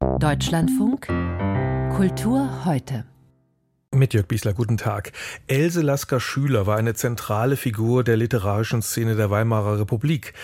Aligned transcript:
Deutschlandfunk 0.00 1.06
Kultur 1.96 2.64
heute. 2.64 3.04
Mit 3.92 4.14
Jörg 4.14 4.28
Biesler, 4.28 4.52
guten 4.54 4.76
Tag. 4.76 5.10
Else 5.48 5.80
Lasker 5.82 6.20
Schüler 6.20 6.68
war 6.68 6.76
eine 6.76 6.94
zentrale 6.94 7.56
Figur 7.56 8.04
der 8.04 8.16
literarischen 8.16 8.80
Szene 8.80 9.16
der 9.16 9.30
Weimarer 9.30 9.80
Republik. 9.80 10.34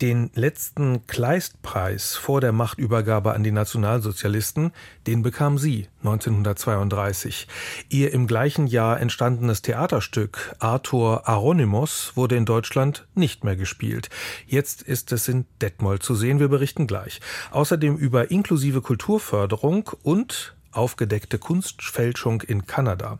Den 0.00 0.30
letzten 0.34 1.06
Kleistpreis 1.06 2.16
vor 2.16 2.40
der 2.40 2.52
Machtübergabe 2.52 3.34
an 3.34 3.42
die 3.42 3.52
Nationalsozialisten, 3.52 4.72
den 5.06 5.22
bekam 5.22 5.58
sie 5.58 5.88
1932. 5.98 7.46
Ihr 7.90 8.14
im 8.14 8.26
gleichen 8.26 8.66
Jahr 8.66 8.98
entstandenes 8.98 9.60
Theaterstück 9.60 10.56
Arthur 10.58 11.28
Aronymos 11.28 12.12
wurde 12.14 12.36
in 12.36 12.46
Deutschland 12.46 13.06
nicht 13.14 13.44
mehr 13.44 13.56
gespielt. 13.56 14.08
Jetzt 14.46 14.80
ist 14.80 15.12
es 15.12 15.28
in 15.28 15.44
Detmold 15.60 16.02
zu 16.02 16.14
sehen. 16.14 16.40
Wir 16.40 16.48
berichten 16.48 16.86
gleich. 16.86 17.20
Außerdem 17.50 17.98
über 17.98 18.30
inklusive 18.30 18.80
Kulturförderung 18.80 19.90
und 20.02 20.56
aufgedeckte 20.72 21.38
Kunstfälschung 21.38 22.40
in 22.40 22.66
Kanada. 22.66 23.18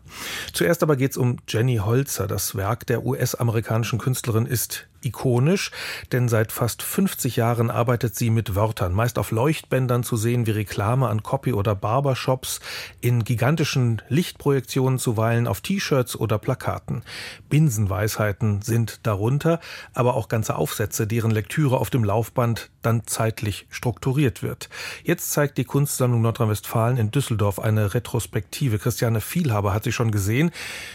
Zuerst 0.53 0.81
aber 0.81 0.95
geht's 0.95 1.17
um 1.17 1.37
Jenny 1.47 1.77
Holzer. 1.77 2.25
Das 2.25 2.55
Werk 2.55 2.87
der 2.87 3.05
US-amerikanischen 3.05 3.99
Künstlerin 3.99 4.47
ist 4.47 4.87
ikonisch, 5.01 5.71
denn 6.11 6.29
seit 6.29 6.51
fast 6.51 6.83
50 6.83 7.35
Jahren 7.35 7.69
arbeitet 7.69 8.15
sie 8.15 8.29
mit 8.29 8.55
Wörtern, 8.55 8.93
meist 8.93 9.17
auf 9.19 9.31
Leuchtbändern 9.31 10.03
zu 10.03 10.17
sehen 10.17 10.47
wie 10.47 10.51
Reklame 10.51 11.07
an 11.07 11.23
Copy- 11.23 11.53
oder 11.53 11.75
Barbershops, 11.75 12.59
in 13.01 13.23
gigantischen 13.23 14.01
Lichtprojektionen 14.09 14.99
zuweilen 14.99 15.47
auf 15.47 15.61
T-Shirts 15.61 16.15
oder 16.15 16.37
Plakaten. 16.37 17.03
Binsenweisheiten 17.49 18.61
sind 18.61 18.99
darunter, 19.03 19.59
aber 19.93 20.15
auch 20.15 20.27
ganze 20.27 20.55
Aufsätze, 20.55 21.07
deren 21.07 21.31
Lektüre 21.31 21.77
auf 21.77 21.89
dem 21.89 22.03
Laufband 22.03 22.69
dann 22.81 23.05
zeitlich 23.05 23.67
strukturiert 23.69 24.43
wird. 24.43 24.69
Jetzt 25.03 25.31
zeigt 25.31 25.57
die 25.57 25.65
Kunstsammlung 25.65 26.21
Nordrhein-Westfalen 26.21 26.97
in 26.97 27.11
Düsseldorf 27.11 27.59
eine 27.59 27.93
Retrospektive. 27.93 28.79
Christiane 28.79 29.21
Vielhaber 29.21 29.73
hat 29.73 29.83
sie 29.83 29.91
schon 29.91 30.11
gesehen. 30.11 30.51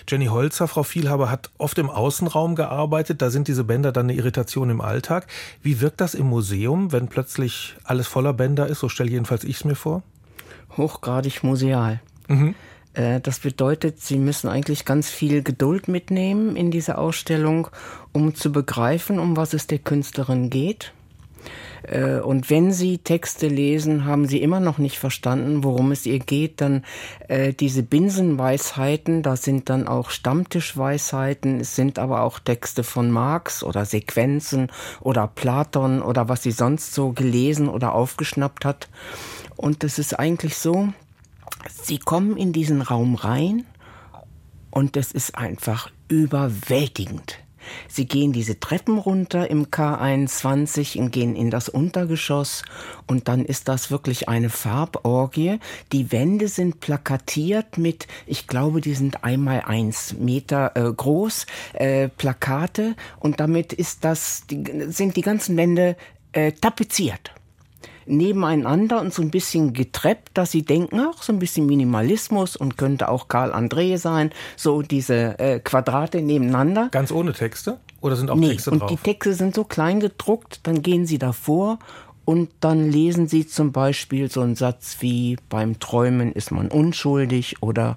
Jenny 0.08 0.26
Holzer, 0.26 0.68
Frau 0.68 0.82
Vielhaber, 0.82 1.30
hat 1.30 1.50
oft 1.58 1.78
im 1.78 1.90
Außenraum 1.90 2.54
gearbeitet. 2.54 3.22
Da 3.22 3.30
sind 3.30 3.48
diese 3.48 3.64
Bänder 3.64 3.92
dann 3.96 4.06
eine 4.06 4.14
Irritation 4.14 4.70
im 4.70 4.80
Alltag. 4.80 5.26
Wie 5.62 5.80
wirkt 5.80 6.00
das 6.00 6.14
im 6.14 6.26
Museum, 6.26 6.92
wenn 6.92 7.08
plötzlich 7.08 7.76
alles 7.84 8.06
voller 8.06 8.32
Bänder 8.32 8.66
ist? 8.66 8.80
So 8.80 8.88
stelle 8.88 9.10
jedenfalls 9.10 9.44
ich 9.44 9.56
es 9.56 9.64
mir 9.64 9.74
vor. 9.74 10.02
Hochgradig 10.76 11.42
museal. 11.42 12.00
Mhm. 12.28 12.54
Äh, 12.94 13.20
das 13.20 13.40
bedeutet, 13.40 14.00
Sie 14.00 14.18
müssen 14.18 14.48
eigentlich 14.48 14.84
ganz 14.84 15.10
viel 15.10 15.42
Geduld 15.42 15.88
mitnehmen 15.88 16.56
in 16.56 16.70
diese 16.70 16.98
Ausstellung, 16.98 17.68
um 18.12 18.34
zu 18.34 18.52
begreifen, 18.52 19.18
um 19.18 19.36
was 19.36 19.54
es 19.54 19.66
der 19.66 19.78
Künstlerin 19.78 20.50
geht 20.50 20.92
und 22.20 22.50
wenn 22.50 22.72
Sie 22.72 22.98
Texte 22.98 23.48
lesen, 23.48 24.04
haben 24.04 24.26
Sie 24.26 24.42
immer 24.42 24.60
noch 24.60 24.78
nicht 24.78 24.98
verstanden, 24.98 25.62
worum 25.62 25.92
es 25.92 26.04
ihr 26.06 26.18
geht, 26.18 26.60
dann 26.60 26.84
äh, 27.28 27.52
diese 27.52 27.82
Binsenweisheiten, 27.82 29.22
da 29.22 29.36
sind 29.36 29.70
dann 29.70 29.86
auch 29.86 30.10
Stammtischweisheiten, 30.10 31.60
es 31.60 31.76
sind 31.76 31.98
aber 31.98 32.22
auch 32.22 32.40
Texte 32.40 32.82
von 32.82 33.10
Marx 33.10 33.62
oder 33.62 33.84
Sequenzen 33.84 34.68
oder 35.00 35.28
Platon 35.28 36.02
oder 36.02 36.28
was 36.28 36.42
sie 36.42 36.50
sonst 36.50 36.92
so 36.92 37.12
gelesen 37.12 37.68
oder 37.68 37.94
aufgeschnappt 37.94 38.64
hat. 38.64 38.88
Und 39.56 39.84
es 39.84 39.98
ist 39.98 40.18
eigentlich 40.18 40.56
so, 40.56 40.88
Sie 41.82 41.98
kommen 41.98 42.36
in 42.36 42.52
diesen 42.52 42.82
Raum 42.82 43.14
rein 43.14 43.64
und 44.70 44.96
es 44.96 45.12
ist 45.12 45.36
einfach 45.36 45.90
überwältigend. 46.08 47.38
Sie 47.88 48.06
gehen 48.06 48.32
diese 48.32 48.60
Treppen 48.60 48.98
runter 48.98 49.50
im 49.50 49.66
K21 49.66 50.98
und 50.98 51.10
gehen 51.10 51.36
in 51.36 51.50
das 51.50 51.68
Untergeschoss. 51.68 52.62
Und 53.06 53.28
dann 53.28 53.44
ist 53.44 53.68
das 53.68 53.90
wirklich 53.90 54.28
eine 54.28 54.50
Farborgie. 54.50 55.58
Die 55.92 56.12
Wände 56.12 56.48
sind 56.48 56.80
plakatiert 56.80 57.78
mit, 57.78 58.06
ich 58.26 58.46
glaube, 58.46 58.80
die 58.80 58.94
sind 58.94 59.24
einmal 59.24 59.62
eins 59.66 60.14
Meter 60.14 60.72
äh, 60.74 60.92
groß, 60.92 61.46
äh, 61.74 62.08
Plakate. 62.08 62.94
Und 63.20 63.40
damit 63.40 63.72
ist 63.72 64.04
das, 64.04 64.44
die, 64.48 64.64
sind 64.88 65.16
die 65.16 65.22
ganzen 65.22 65.56
Wände 65.56 65.96
äh, 66.32 66.52
tapeziert 66.52 67.32
nebeneinander 68.06 69.00
und 69.00 69.12
so 69.12 69.22
ein 69.22 69.30
bisschen 69.30 69.72
getreppt, 69.72 70.30
dass 70.34 70.50
sie 70.50 70.62
denken, 70.62 71.00
ach, 71.00 71.22
so 71.22 71.32
ein 71.32 71.38
bisschen 71.38 71.66
Minimalismus 71.66 72.56
und 72.56 72.76
könnte 72.76 73.08
auch 73.08 73.28
Karl 73.28 73.52
André 73.52 73.98
sein, 73.98 74.30
so 74.56 74.82
diese 74.82 75.38
äh, 75.38 75.60
Quadrate 75.60 76.22
nebeneinander. 76.22 76.88
Ganz 76.90 77.12
ohne 77.12 77.32
Texte? 77.32 77.78
Oder 78.00 78.16
sind 78.16 78.30
auch 78.30 78.36
nee, 78.36 78.50
Texte 78.50 78.70
drauf? 78.70 78.82
und 78.82 78.90
die 78.90 78.96
Texte 79.02 79.34
sind 79.34 79.54
so 79.54 79.64
klein 79.64 80.00
gedruckt, 80.00 80.60
dann 80.64 80.82
gehen 80.82 81.06
sie 81.06 81.18
davor 81.18 81.78
und 82.24 82.50
dann 82.60 82.90
lesen 82.90 83.28
sie 83.28 83.46
zum 83.46 83.72
Beispiel 83.72 84.30
so 84.30 84.40
einen 84.40 84.56
Satz 84.56 84.96
wie 85.00 85.36
beim 85.48 85.78
Träumen 85.78 86.32
ist 86.32 86.50
man 86.50 86.68
unschuldig 86.68 87.62
oder 87.62 87.96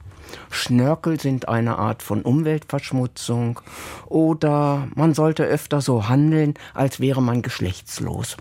Schnörkel 0.52 1.20
sind 1.20 1.50
eine 1.50 1.78
Art 1.80 2.04
von 2.04 2.22
Umweltverschmutzung 2.22 3.60
oder 4.06 4.88
man 4.96 5.16
sollte 5.16 5.44
öfter 5.44 5.82
so 5.82 6.08
handeln, 6.08 6.54
als 6.74 7.00
wäre 7.00 7.22
man 7.22 7.42
geschlechtslos. 7.42 8.38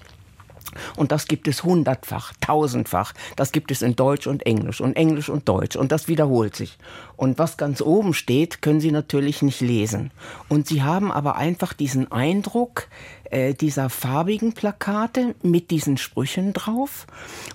Und 0.97 1.13
das 1.13 1.27
gibt 1.27 1.49
es 1.49 1.65
hundertfach, 1.65 2.33
tausendfach. 2.41 3.13
Das 3.37 3.53
gibt 3.53 3.71
es 3.71 3.83
in 3.83 3.97
Deutsch 3.97 4.27
und 4.27 4.47
Englisch 4.47 4.81
und 4.81 4.97
Englisch 4.97 5.29
und 5.29 5.49
Deutsch. 5.49 5.77
Und 5.77 5.93
das 5.93 6.09
wiederholt 6.09 6.57
sich. 6.57 6.79
Und 7.17 7.39
was 7.39 7.57
ganz 7.57 7.81
oben 7.81 8.15
steht, 8.15 8.63
können 8.63 8.81
Sie 8.81 8.93
natürlich 8.93 9.43
nicht 9.43 9.61
lesen. 9.61 10.11
Und 10.49 10.67
Sie 10.67 10.83
haben 10.83 11.11
aber 11.11 11.37
einfach 11.37 11.73
diesen 11.73 12.11
Eindruck 12.13 12.89
äh, 13.31 13.55
dieser 13.55 13.91
farbigen 13.91 14.53
Plakate 14.53 15.35
mit 15.43 15.71
diesen 15.71 15.97
Sprüchen 15.97 16.53
drauf. 16.53 17.07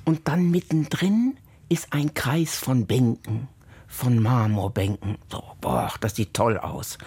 Und 0.05 0.27
dann 0.27 0.51
mittendrin 0.51 1.37
ist 1.69 1.93
ein 1.93 2.13
Kreis 2.13 2.55
von 2.55 2.85
Bänken, 2.85 3.47
von 3.87 4.21
Marmorbänken. 4.21 5.17
So, 5.31 5.43
boah, 5.61 5.91
das 6.01 6.15
sieht 6.15 6.33
toll 6.33 6.57
aus. 6.57 6.97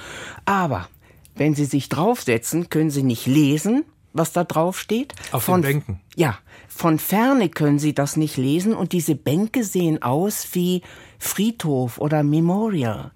Aber 0.44 0.88
wenn 1.37 1.54
Sie 1.54 1.66
sich 1.66 1.88
draufsetzen, 1.88 2.71
können 2.71 2.91
Sie 2.91 3.03
nicht 3.03 3.27
lesen 3.27 3.84
was 4.16 4.32
da 4.32 4.44
drauf 4.44 4.78
steht. 4.78 5.15
Auf 5.32 5.44
von, 5.44 5.62
den 5.62 5.69
Bänken? 5.69 6.00
Ja, 6.15 6.38
von 6.69 6.99
ferne 6.99 7.49
können 7.49 7.78
Sie 7.78 7.94
das 7.94 8.16
nicht 8.16 8.37
lesen 8.37 8.75
und 8.75 8.93
diese 8.93 9.15
Bänke 9.15 9.65
sehen 9.65 10.03
aus 10.03 10.49
wie 10.53 10.82
Friedhof 11.19 11.99
oder 11.99 12.22
Memorial. 12.22 13.12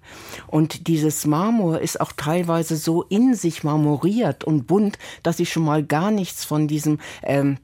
Und 0.47 0.87
dieses 0.87 1.25
Marmor 1.25 1.79
ist 1.79 2.01
auch 2.01 2.11
teilweise 2.11 2.75
so 2.75 3.03
in 3.03 3.35
sich 3.35 3.63
marmoriert 3.63 4.43
und 4.43 4.67
bunt, 4.67 4.97
dass 5.23 5.37
Sie 5.37 5.45
schon 5.45 5.63
mal 5.63 5.83
gar 5.83 6.11
nichts 6.11 6.43
von 6.43 6.67
diesem 6.67 6.99
ähm, 7.23 7.57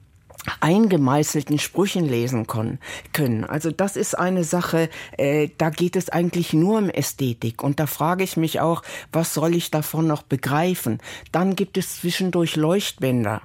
eingemeißelten 0.61 1.59
Sprüchen 1.59 2.05
lesen 2.05 2.47
können. 2.47 3.43
Also 3.43 3.71
das 3.71 3.95
ist 3.95 4.17
eine 4.17 4.43
Sache, 4.43 4.89
äh, 5.17 5.49
da 5.57 5.69
geht 5.69 5.95
es 5.95 6.09
eigentlich 6.09 6.53
nur 6.53 6.77
um 6.79 6.89
Ästhetik. 6.89 7.63
Und 7.63 7.79
da 7.79 7.87
frage 7.87 8.23
ich 8.23 8.37
mich 8.37 8.59
auch, 8.59 8.83
was 9.11 9.33
soll 9.33 9.55
ich 9.55 9.71
davon 9.71 10.07
noch 10.07 10.23
begreifen? 10.23 10.99
Dann 11.31 11.55
gibt 11.55 11.77
es 11.77 11.97
zwischendurch 11.97 12.55
Leuchtbänder. 12.55 13.41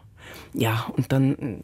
Ja, 0.54 0.86
und 0.97 1.12
dann 1.12 1.38
äh, 1.38 1.56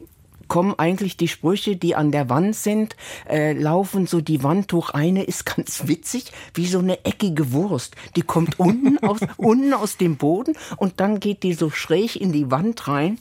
kommen 0.49 0.73
eigentlich 0.77 1.15
die 1.15 1.29
Sprüche, 1.29 1.77
die 1.77 1.95
an 1.95 2.11
der 2.11 2.29
Wand 2.29 2.55
sind, 2.55 2.97
äh, 3.29 3.53
laufen 3.53 4.07
so 4.07 4.19
die 4.19 4.43
Wand 4.43 4.73
hoch. 4.73 4.89
Eine 4.89 5.23
ist 5.23 5.45
ganz 5.45 5.87
witzig, 5.87 6.33
wie 6.53 6.65
so 6.65 6.79
eine 6.79 7.05
eckige 7.05 7.53
Wurst. 7.53 7.95
Die 8.17 8.23
kommt 8.23 8.59
unten 8.59 8.97
aus, 9.07 9.19
unten 9.37 9.73
aus 9.73 9.95
dem 9.95 10.17
Boden 10.17 10.57
und 10.75 10.99
dann 10.99 11.21
geht 11.21 11.43
die 11.43 11.53
so 11.53 11.69
schräg 11.69 12.19
in 12.19 12.33
die 12.33 12.51
Wand 12.51 12.87
rein. 12.87 13.17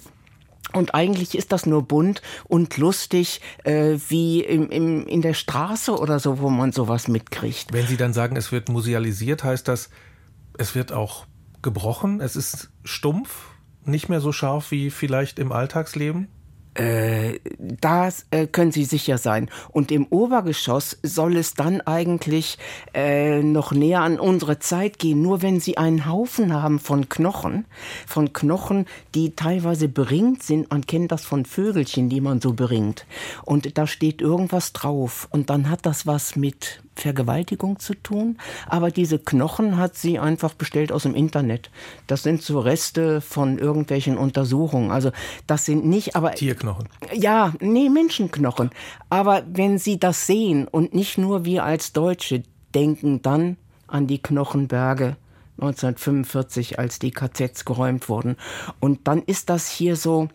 Und 0.73 0.95
eigentlich 0.95 1.37
ist 1.37 1.53
das 1.53 1.67
nur 1.67 1.83
bunt 1.83 2.23
und 2.45 2.77
lustig, 2.77 3.41
äh, 3.65 3.97
wie 4.09 4.43
im, 4.43 4.71
im, 4.71 5.07
in 5.07 5.23
der 5.23 5.35
Straße 5.35 5.97
oder 5.97 6.19
so, 6.19 6.41
wo 6.41 6.51
man 6.51 6.73
sowas 6.73 7.09
mitkriegt. 7.09 7.73
Wenn 7.73 7.87
Sie 7.87 7.97
dann 7.97 8.13
sagen, 8.13 8.37
es 8.37 8.53
wird 8.53 8.69
musealisiert, 8.69 9.45
heißt 9.45 9.67
das, 9.67 9.91
es 10.59 10.75
wird 10.75 10.93
auch 10.93 11.27
gebrochen, 11.63 12.21
es 12.21 12.37
ist 12.37 12.71
stumpf, 12.85 13.47
nicht 13.85 14.09
mehr 14.09 14.21
so 14.21 14.33
scharf 14.33 14.71
wie 14.71 14.91
vielleicht 14.91 15.39
im 15.39 15.53
Alltagsleben? 15.53 16.29
Äh, 16.79 17.41
da 17.59 18.09
äh, 18.31 18.47
können 18.47 18.71
Sie 18.71 18.85
sicher 18.85 19.19
sein. 19.19 19.51
Und 19.71 19.91
im 19.91 20.07
Obergeschoss 20.07 20.99
soll 21.03 21.37
es 21.37 21.55
dann 21.55 21.81
eigentlich 21.81 22.57
äh, 22.95 23.43
noch 23.43 23.73
näher 23.73 24.03
an 24.03 24.21
unsere 24.21 24.61
Zeit 24.61 25.01
gehen. 25.01 25.21
Nur 25.21 25.43
wenn 25.43 25.59
Sie 25.59 25.77
einen 25.77 26.07
Haufen 26.07 26.53
haben 26.53 26.79
von 26.79 27.09
Knochen, 27.09 27.65
von 28.07 28.33
Knochen, 28.33 28.87
die 29.17 29.35
teilweise 29.35 29.89
beringt 29.89 30.45
sind, 30.45 30.71
man 30.71 30.87
kennt 30.87 31.11
das 31.11 31.25
von 31.25 31.45
Vögelchen, 31.45 32.09
die 32.09 32.21
man 32.21 32.41
so 32.41 32.53
beringt. 32.53 33.07
Und 33.45 33.77
da 33.77 33.89
steht 33.89 34.23
irgendwas 34.23 34.73
drauf. 34.73 35.27
Und 35.33 35.51
dann 35.51 35.69
hat 35.69 35.85
das 35.85 36.07
was 36.07 36.37
mit 36.37 36.81
Vergewaltigung 37.01 37.79
zu 37.79 37.95
tun, 37.95 38.39
aber 38.67 38.91
diese 38.91 39.19
Knochen 39.19 39.77
hat 39.77 39.97
sie 39.97 40.19
einfach 40.19 40.55
bestellt 40.55 40.93
aus 40.93 41.05
dem 41.05 41.15
Internet. 41.15 41.71
Das 42.07 42.23
sind 42.23 42.43
so 42.43 42.61
Reste 42.61 43.21
von 43.21 43.59
irgendwelchen 43.59 44.19
Untersuchungen. 44.19 44.91
Also 44.91 45.11
das 45.47 45.65
sind 45.65 45.87
nicht, 45.87 46.17
aber 46.17 46.33
Tierknochen. 46.33 46.89
Ja, 47.13 47.53
nee, 47.61 47.89
Menschenknochen. 47.89 48.71
Aber 49.11 49.43
wenn 49.53 49.79
Sie 49.79 49.99
das 49.99 50.27
sehen 50.27 50.69
und 50.69 50.95
nicht 50.95 51.19
nur 51.19 51.45
wir 51.45 51.65
als 51.65 51.93
Deutsche 51.93 52.43
denken 52.75 53.23
dann 53.23 53.57
an 53.87 54.07
die 54.07 54.23
Knochenberge 54.23 55.17
1945, 55.61 56.79
als 56.79 56.99
die 56.99 57.11
KZs 57.11 57.65
geräumt 57.65 58.09
wurden. 58.09 58.37
Und 58.81 59.09
dann 59.09 59.23
ist 59.23 59.51
das 59.51 59.69
hier 59.69 59.97
so 59.97 60.29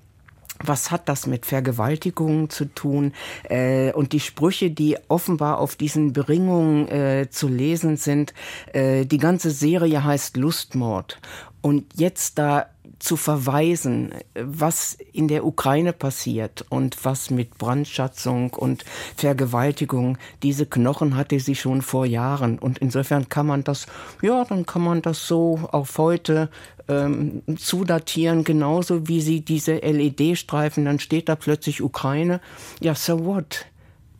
was 0.59 0.91
hat 0.91 1.09
das 1.09 1.27
mit 1.27 1.45
Vergewaltigungen 1.45 2.49
zu 2.49 2.65
tun? 2.65 3.13
Äh, 3.43 3.91
und 3.93 4.13
die 4.13 4.19
Sprüche, 4.19 4.71
die 4.71 4.97
offenbar 5.07 5.59
auf 5.59 5.75
diesen 5.75 6.13
Beringungen 6.13 6.87
äh, 6.87 7.27
zu 7.29 7.47
lesen 7.47 7.97
sind, 7.97 8.33
äh, 8.73 9.05
die 9.05 9.17
ganze 9.17 9.51
Serie 9.51 10.03
heißt 10.03 10.37
Lustmord. 10.37 11.19
Und 11.61 11.85
jetzt 11.95 12.37
da 12.37 12.67
zu 13.03 13.17
verweisen, 13.17 14.13
was 14.33 14.97
in 15.11 15.27
der 15.27 15.45
Ukraine 15.45 15.91
passiert 15.91 16.65
und 16.69 17.03
was 17.03 17.29
mit 17.29 17.57
Brandschatzung 17.57 18.53
und 18.53 18.85
Vergewaltigung, 19.17 20.17
diese 20.41 20.65
Knochen 20.65 21.17
hatte 21.17 21.37
sie 21.41 21.55
schon 21.55 21.81
vor 21.81 22.05
Jahren. 22.05 22.57
Und 22.57 22.79
insofern 22.79 23.27
kann 23.27 23.45
man 23.45 23.65
das, 23.65 23.87
ja, 24.21 24.45
dann 24.45 24.65
kann 24.65 24.83
man 24.83 25.01
das 25.01 25.27
so 25.27 25.59
auf 25.73 25.97
heute 25.97 26.49
ähm, 26.87 27.43
zudatieren, 27.57 28.45
genauso 28.45 29.05
wie 29.05 29.19
sie 29.19 29.41
diese 29.41 29.75
LED-Streifen, 29.75 30.85
dann 30.85 30.99
steht 30.99 31.27
da 31.27 31.35
plötzlich 31.35 31.81
Ukraine. 31.81 32.39
Ja, 32.79 32.95
so 32.95 33.25
what? 33.25 33.65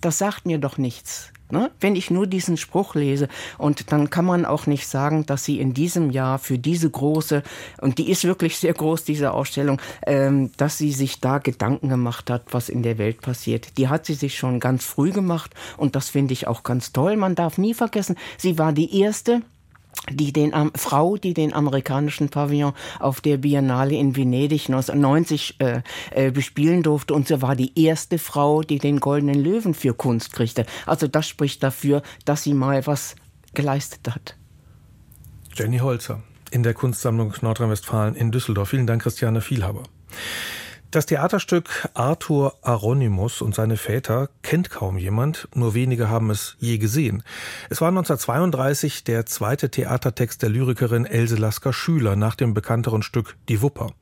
Das 0.02 0.18
sagt 0.18 0.46
mir 0.46 0.58
doch 0.58 0.78
nichts. 0.78 1.32
Ne? 1.52 1.70
Wenn 1.80 1.96
ich 1.96 2.10
nur 2.10 2.26
diesen 2.26 2.58
Spruch 2.58 2.96
lese 2.96 3.28
und 3.58 3.92
dann 3.92 4.10
kann 4.10 4.26
man 4.26 4.46
auch 4.46 4.66
nicht 4.66 4.88
sagen, 4.88 5.26
dass 5.26 5.44
sie 5.44 5.60
in 5.60 5.74
diesem 5.74 6.10
Jahr 6.10 6.40
für 6.40 6.58
diese 6.58 6.90
große, 6.90 7.44
und 7.80 7.98
die 7.98 8.10
ist 8.10 8.24
wirklich 8.24 8.58
sehr 8.58 8.74
groß, 8.74 9.04
diese 9.04 9.32
Ausstellung, 9.32 9.80
ähm, 10.08 10.52
dass 10.58 10.78
sie 10.78 10.92
sich 10.92 11.20
da 11.20 11.38
Gedanken 11.38 11.90
gemacht 11.90 12.30
hat, 12.30 12.46
was 12.52 12.70
in 12.70 12.82
der 12.82 12.98
Welt 12.98 13.22
passiert. 13.22 13.78
Die 13.78 13.88
hat 13.88 14.06
sie 14.06 14.16
sich 14.16 14.38
schon 14.38 14.60
ganz 14.60 14.84
früh 14.84 15.12
gemacht 15.12 15.54
und 15.78 15.96
das 15.96 16.10
finde 16.10 16.34
ich 16.34 16.48
auch 16.48 16.64
ganz 16.64 16.92
toll. 16.92 17.18
Man 17.18 17.36
darf 17.36 17.58
nie 17.58 17.74
vergessen, 17.74 18.16
sie 18.38 18.58
war 18.58 18.74
die 18.74 19.00
erste, 19.00 19.42
die 20.12 20.34
den 20.34 20.52
ähm, 20.54 20.72
Frau, 20.76 21.18
die 21.18 21.34
den 21.34 21.54
amerikanischen 21.54 22.30
Pavillon 22.30 22.74
auf 23.00 23.22
der 23.22 23.38
Biennale 23.38 23.96
in 23.96 24.16
Venedig 24.16 24.68
1990 24.68 25.60
äh, 25.60 25.82
äh, 26.12 26.32
bespielen 26.32 26.84
durfte 26.84 27.14
und 27.14 27.28
sie 27.28 27.42
war 27.42 27.56
die 27.56 27.72
erste 27.82 28.18
Frau, 28.18 28.62
die 28.62 28.80
den 28.80 29.00
goldenen 29.00 29.42
Löwen 29.42 29.74
für 29.74 29.94
Kunst 29.94 30.34
kriegte. 30.34 30.66
Also 30.86 31.08
das 31.08 31.28
spricht 31.28 31.64
dafür, 31.64 32.02
dass 32.26 32.44
sie 32.44 32.54
mal 32.54 32.86
was 32.88 33.16
geleistet 33.54 34.14
hat. 34.14 34.36
Jenny 35.56 35.80
Holzer 35.80 36.22
in 36.52 36.64
der 36.64 36.74
Kunstsammlung 36.74 37.34
Nordrhein-Westfalen 37.42 38.16
in 38.16 38.32
Düsseldorf. 38.32 38.70
Vielen 38.70 38.88
Dank, 38.88 39.04
Christiane 39.04 39.42
Vielhaber. 39.42 39.84
Das 40.94 41.08
Theaterstück 41.08 41.90
Arthur 41.96 42.54
Aronimus 42.62 43.42
und 43.42 43.56
seine 43.56 43.78
Väter 43.78 44.30
kennt 44.44 44.70
kaum 44.70 45.00
jemand, 45.00 45.48
nur 45.56 45.74
wenige 45.74 46.08
haben 46.08 46.30
es 46.30 46.56
je 46.60 46.78
gesehen. 46.78 47.24
Es 47.72 47.82
war 47.82 47.88
1932 47.88 49.04
der 49.04 49.26
zweite 49.26 49.72
Theatertext 49.72 50.44
der 50.44 50.50
Lyrikerin 50.50 51.08
Else 51.08 51.36
Lasker 51.36 51.74
Schüler 51.74 52.16
nach 52.16 52.36
dem 52.36 52.54
bekannteren 52.54 53.02
Stück 53.02 53.38
Die 53.50 53.64
Wupper. 53.64 53.94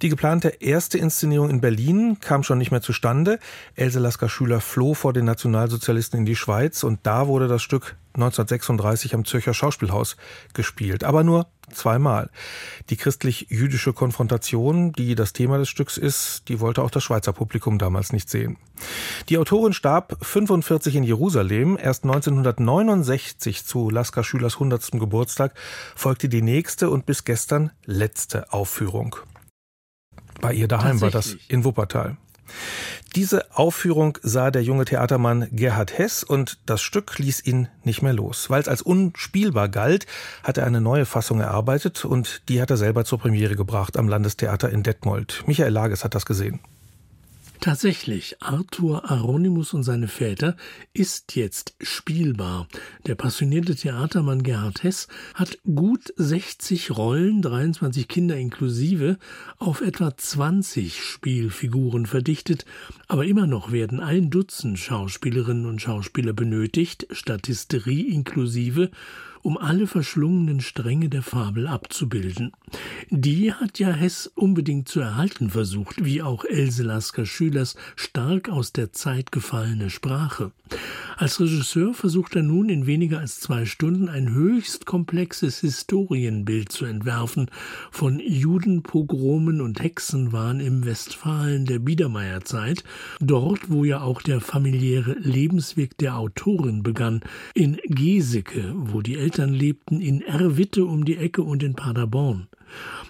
Die 0.00 0.08
geplante 0.08 0.48
erste 0.48 0.96
Inszenierung 0.96 1.50
in 1.50 1.60
Berlin 1.60 2.16
kam 2.18 2.44
schon 2.44 2.56
nicht 2.56 2.70
mehr 2.70 2.80
zustande. 2.80 3.38
Else 3.76 4.00
Lasker 4.00 4.30
Schüler 4.30 4.62
floh 4.62 4.94
vor 4.94 5.12
den 5.12 5.26
Nationalsozialisten 5.26 6.20
in 6.20 6.24
die 6.24 6.34
Schweiz 6.34 6.82
und 6.82 7.00
da 7.02 7.26
wurde 7.26 7.46
das 7.46 7.60
Stück 7.60 7.96
1936 8.14 9.14
am 9.14 9.24
Zürcher 9.24 9.54
Schauspielhaus 9.54 10.16
gespielt, 10.54 11.04
aber 11.04 11.24
nur 11.24 11.46
zweimal. 11.72 12.30
Die 12.90 12.96
christlich-jüdische 12.96 13.92
Konfrontation, 13.92 14.92
die 14.92 15.14
das 15.14 15.32
Thema 15.32 15.58
des 15.58 15.68
Stücks 15.68 15.96
ist, 15.96 16.48
die 16.48 16.60
wollte 16.60 16.82
auch 16.82 16.90
das 16.90 17.04
Schweizer 17.04 17.32
Publikum 17.32 17.78
damals 17.78 18.12
nicht 18.12 18.28
sehen. 18.28 18.58
Die 19.28 19.38
Autorin 19.38 19.72
starb 19.72 20.16
45 20.20 20.96
in 20.96 21.04
Jerusalem. 21.04 21.78
Erst 21.80 22.04
1969 22.04 23.64
zu 23.64 23.90
Lasker 23.90 24.24
Schülers 24.24 24.54
100. 24.54 24.92
Geburtstag 24.92 25.54
folgte 25.94 26.28
die 26.28 26.42
nächste 26.42 26.90
und 26.90 27.06
bis 27.06 27.24
gestern 27.24 27.70
letzte 27.84 28.52
Aufführung. 28.52 29.16
Bei 30.40 30.52
ihr 30.52 30.68
daheim 30.68 31.00
war 31.00 31.10
das 31.10 31.36
in 31.48 31.64
Wuppertal. 31.64 32.16
Diese 33.14 33.54
Aufführung 33.56 34.18
sah 34.22 34.50
der 34.50 34.62
junge 34.62 34.86
Theatermann 34.86 35.48
Gerhard 35.52 35.98
Hess 35.98 36.24
und 36.24 36.58
das 36.64 36.80
Stück 36.80 37.18
ließ 37.18 37.44
ihn 37.44 37.68
nicht 37.84 38.00
mehr 38.00 38.14
los. 38.14 38.48
Weil 38.48 38.62
es 38.62 38.68
als 38.68 38.80
unspielbar 38.80 39.68
galt, 39.68 40.06
hat 40.42 40.56
er 40.56 40.66
eine 40.66 40.80
neue 40.80 41.04
Fassung 41.04 41.40
erarbeitet 41.40 42.04
und 42.04 42.48
die 42.48 42.62
hat 42.62 42.70
er 42.70 42.78
selber 42.78 43.04
zur 43.04 43.18
Premiere 43.18 43.54
gebracht 43.54 43.98
am 43.98 44.08
Landestheater 44.08 44.70
in 44.70 44.82
Detmold. 44.82 45.44
Michael 45.46 45.72
Lages 45.72 46.04
hat 46.04 46.14
das 46.14 46.24
gesehen. 46.24 46.60
Tatsächlich, 47.62 48.34
Arthur 48.40 49.08
Aronimus 49.08 49.72
und 49.72 49.84
seine 49.84 50.08
Väter 50.08 50.56
ist 50.94 51.36
jetzt 51.36 51.76
spielbar. 51.80 52.66
Der 53.06 53.14
passionierte 53.14 53.76
Theatermann 53.76 54.42
Gerhard 54.42 54.82
Hess 54.82 55.06
hat 55.34 55.58
gut 55.62 56.12
60 56.16 56.90
Rollen, 56.90 57.40
23 57.40 58.08
Kinder 58.08 58.36
inklusive, 58.36 59.16
auf 59.58 59.80
etwa 59.80 60.16
20 60.16 61.04
Spielfiguren 61.04 62.06
verdichtet, 62.06 62.64
aber 63.06 63.26
immer 63.26 63.46
noch 63.46 63.70
werden 63.70 64.00
ein 64.00 64.28
Dutzend 64.28 64.80
Schauspielerinnen 64.80 65.66
und 65.66 65.80
Schauspieler 65.80 66.32
benötigt, 66.32 67.06
Statisterie 67.12 68.12
inklusive, 68.12 68.90
um 69.42 69.58
alle 69.58 69.86
verschlungenen 69.86 70.60
Stränge 70.60 71.08
der 71.08 71.22
Fabel 71.22 71.66
abzubilden. 71.66 72.52
Die 73.10 73.52
hat 73.52 73.78
ja 73.78 73.90
Hess 73.90 74.30
unbedingt 74.34 74.88
zu 74.88 75.00
erhalten 75.00 75.50
versucht, 75.50 76.04
wie 76.04 76.22
auch 76.22 76.44
Else 76.44 76.82
Lasker 76.82 77.26
Schülers 77.26 77.76
stark 77.96 78.48
aus 78.48 78.72
der 78.72 78.92
Zeit 78.92 79.32
gefallene 79.32 79.90
Sprache. 79.90 80.52
Als 81.16 81.40
Regisseur 81.40 81.94
versucht 81.94 82.34
er 82.36 82.42
nun 82.42 82.68
in 82.68 82.86
weniger 82.86 83.18
als 83.18 83.38
zwei 83.40 83.66
Stunden 83.66 84.08
ein 84.08 84.32
höchst 84.32 84.86
komplexes 84.86 85.60
Historienbild 85.60 86.72
zu 86.72 86.84
entwerfen 86.84 87.50
von 87.90 88.18
Judenpogromen 88.18 89.60
und 89.60 89.82
Hexenwahn 89.82 90.60
im 90.60 90.84
Westfalen 90.84 91.66
der 91.66 91.78
Biedermeierzeit, 91.80 92.82
dort 93.20 93.70
wo 93.70 93.84
ja 93.84 94.00
auch 94.00 94.22
der 94.22 94.40
familiäre 94.40 95.14
Lebensweg 95.18 95.98
der 95.98 96.16
Autorin 96.16 96.82
begann, 96.82 97.20
in 97.54 97.78
Geseke, 97.84 98.72
wo 98.74 99.02
die 99.02 99.18
Eltern 99.32 99.54
lebten, 99.54 100.02
in 100.02 100.20
Erwitte 100.20 100.84
um 100.84 101.06
die 101.06 101.16
Ecke 101.16 101.42
und 101.42 101.62
in 101.62 101.74
Paderborn. 101.74 102.48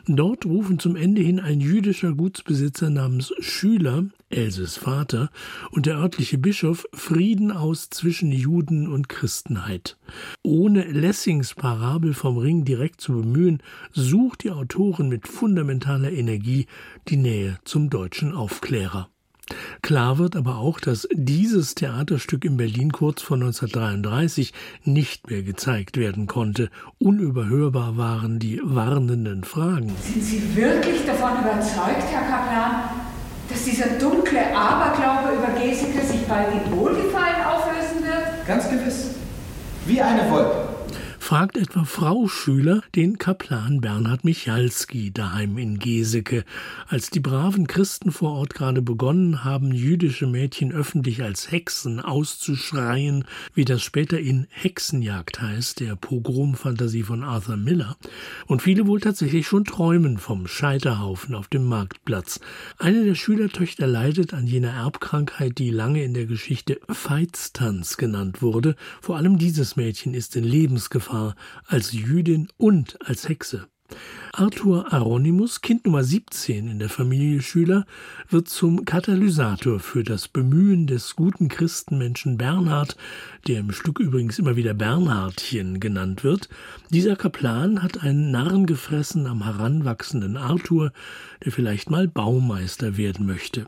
Dort 0.07 0.47
rufen 0.47 0.79
zum 0.79 0.95
Ende 0.95 1.21
hin 1.21 1.41
ein 1.41 1.61
jüdischer 1.61 2.13
Gutsbesitzer 2.13 2.91
namens 2.91 3.33
Schüler, 3.41 4.05
Elses 4.31 4.77
Vater, 4.77 5.31
und 5.73 5.87
der 5.87 5.97
örtliche 5.97 6.39
Bischof 6.39 6.87
Frieden 6.93 7.51
aus 7.51 7.91
zwischen 7.91 8.31
Juden 8.31 8.87
und 8.87 9.09
Christenheit. 9.09 9.97
Ohne 10.45 10.85
Lessings 10.85 11.55
Parabel 11.55 12.15
vom 12.15 12.39
Ring 12.39 12.65
direkt 12.65 13.01
zu 13.01 13.15
bemühen, 13.15 13.61
sucht 13.91 14.45
die 14.45 14.53
Autorin 14.53 15.09
mit 15.09 15.27
fundamentaler 15.27 16.13
Energie 16.13 16.67
die 17.09 17.17
Nähe 17.17 17.59
zum 17.65 17.91
deutschen 17.91 18.33
Aufklärer. 18.33 19.12
Klar 19.83 20.19
wird 20.19 20.37
aber 20.37 20.56
auch, 20.59 20.81
dass 20.81 21.09
dieses 21.12 21.75
Theaterstück 21.75 22.44
in 22.44 22.56
Berlin 22.56 22.93
kurz 22.93 23.23
vor 23.23 23.37
1933 23.37 24.52
nicht 24.85 25.28
mehr 25.28 25.43
gezeigt 25.43 25.97
werden 25.97 26.26
konnte. 26.26 26.71
Unüberhörbar 26.99 27.97
waren 27.97 28.38
die 28.38 28.61
warnenden 28.62 29.45
Fragen. 29.45 29.93
Sind 30.00 30.23
Sie 30.23 30.57
wirklich 30.57 31.05
davon 31.05 31.33
überzeugt, 31.40 32.07
Herr 32.11 32.23
Kaplan, 32.23 32.90
dass 33.49 33.64
dieser 33.64 33.99
dunkle 33.99 34.57
Aberglaube 34.57 35.37
über 35.37 35.61
Geseke 35.61 36.07
sich 36.07 36.23
bald 36.26 36.49
in 36.52 36.76
Wohlgefallen 36.76 37.43
auflösen 37.45 38.05
wird? 38.05 38.47
Ganz 38.47 38.69
gewiss. 38.71 39.11
Wie 39.85 40.00
eine 40.00 40.31
Wolke 40.31 40.72
fragt 41.33 41.57
etwa 41.57 41.85
Frau 41.85 42.29
Schüler 42.29 42.83
den 42.95 43.17
Kaplan 43.17 43.81
Bernhard 43.81 44.23
Michalski 44.23 45.12
daheim 45.12 45.57
in 45.57 45.79
Geseke. 45.79 46.45
Als 46.89 47.09
die 47.09 47.21
braven 47.21 47.67
Christen 47.67 48.12
vor 48.12 48.33
Ort 48.33 48.53
gerade 48.53 48.83
begonnen 48.83 49.43
haben, 49.43 49.73
jüdische 49.73 50.27
Mädchen 50.27 50.73
öffentlich 50.73 51.23
als 51.23 51.51
Hexen 51.51 52.01
auszuschreien, 52.01 53.25
wie 53.55 53.65
das 53.65 53.81
später 53.81 54.21
in 54.21 54.47
Hexenjagd 54.51 55.41
heißt, 55.41 55.81
der 55.81 55.97
Pogromfantasie 55.97 57.03
von 57.03 57.25
Arthur 57.25 57.57
Miller, 57.57 57.97
und 58.47 58.61
viele 58.61 58.87
wohl 58.87 59.01
tatsächlich 59.01 59.47
schon 59.47 59.65
träumen 59.65 60.19
vom 60.19 60.47
Scheiterhaufen 60.47 61.35
auf 61.35 61.49
dem 61.49 61.65
Marktplatz. 61.65 62.41
Eine 62.77 63.07
der 63.07 63.15
Schülertöchter 63.15 63.87
leidet 63.87 64.35
an 64.35 64.47
jener 64.47 64.73
Erbkrankheit, 64.73 65.57
die 65.57 65.71
lange 65.71 66.05
in 66.05 66.12
der 66.12 66.27
Geschichte 66.27 66.79
Veitstanz 66.89 67.97
genannt 67.97 68.43
wurde. 68.43 68.77
Vor 69.01 69.17
allem 69.17 69.39
dieses 69.39 69.77
Mädchen 69.77 70.12
ist 70.12 70.37
in 70.37 70.45
Lebensgefahr 70.45 71.22
Gefahr 71.23 71.37
als 71.67 71.93
Jüdin 71.93 72.49
und 72.57 72.99
als 73.07 73.29
Hexe. 73.29 73.67
Arthur 74.33 74.91
Aronimus, 74.93 75.61
Kind 75.61 75.85
Nummer 75.85 76.02
17 76.02 76.67
in 76.69 76.79
der 76.79 76.88
Familie 76.88 77.43
Schüler, 77.43 77.85
wird 78.31 78.49
zum 78.49 78.87
Katalysator 78.87 79.81
für 79.81 80.02
das 80.02 80.29
Bemühen 80.29 80.87
des 80.87 81.14
guten 81.14 81.49
Christenmenschen 81.49 82.38
Bernhard, 82.38 82.97
der 83.47 83.61
im 83.61 83.73
Stück 83.73 84.00
übrigens 84.00 84.38
immer 84.38 84.57
wieder 84.57 84.73
Bernhardchen 84.73 85.79
genannt 85.79 86.25
wird. 86.25 86.49
Dieser 86.91 87.17
Kaplan 87.17 87.83
hat 87.83 88.02
einen 88.02 88.31
Narren 88.31 88.64
gefressen 88.64 89.26
am 89.26 89.45
heranwachsenden 89.45 90.38
Arthur, 90.38 90.93
der 91.45 91.52
vielleicht 91.52 91.91
mal 91.91 92.09
Baumeister 92.09 92.97
werden 92.97 93.26
möchte. 93.26 93.67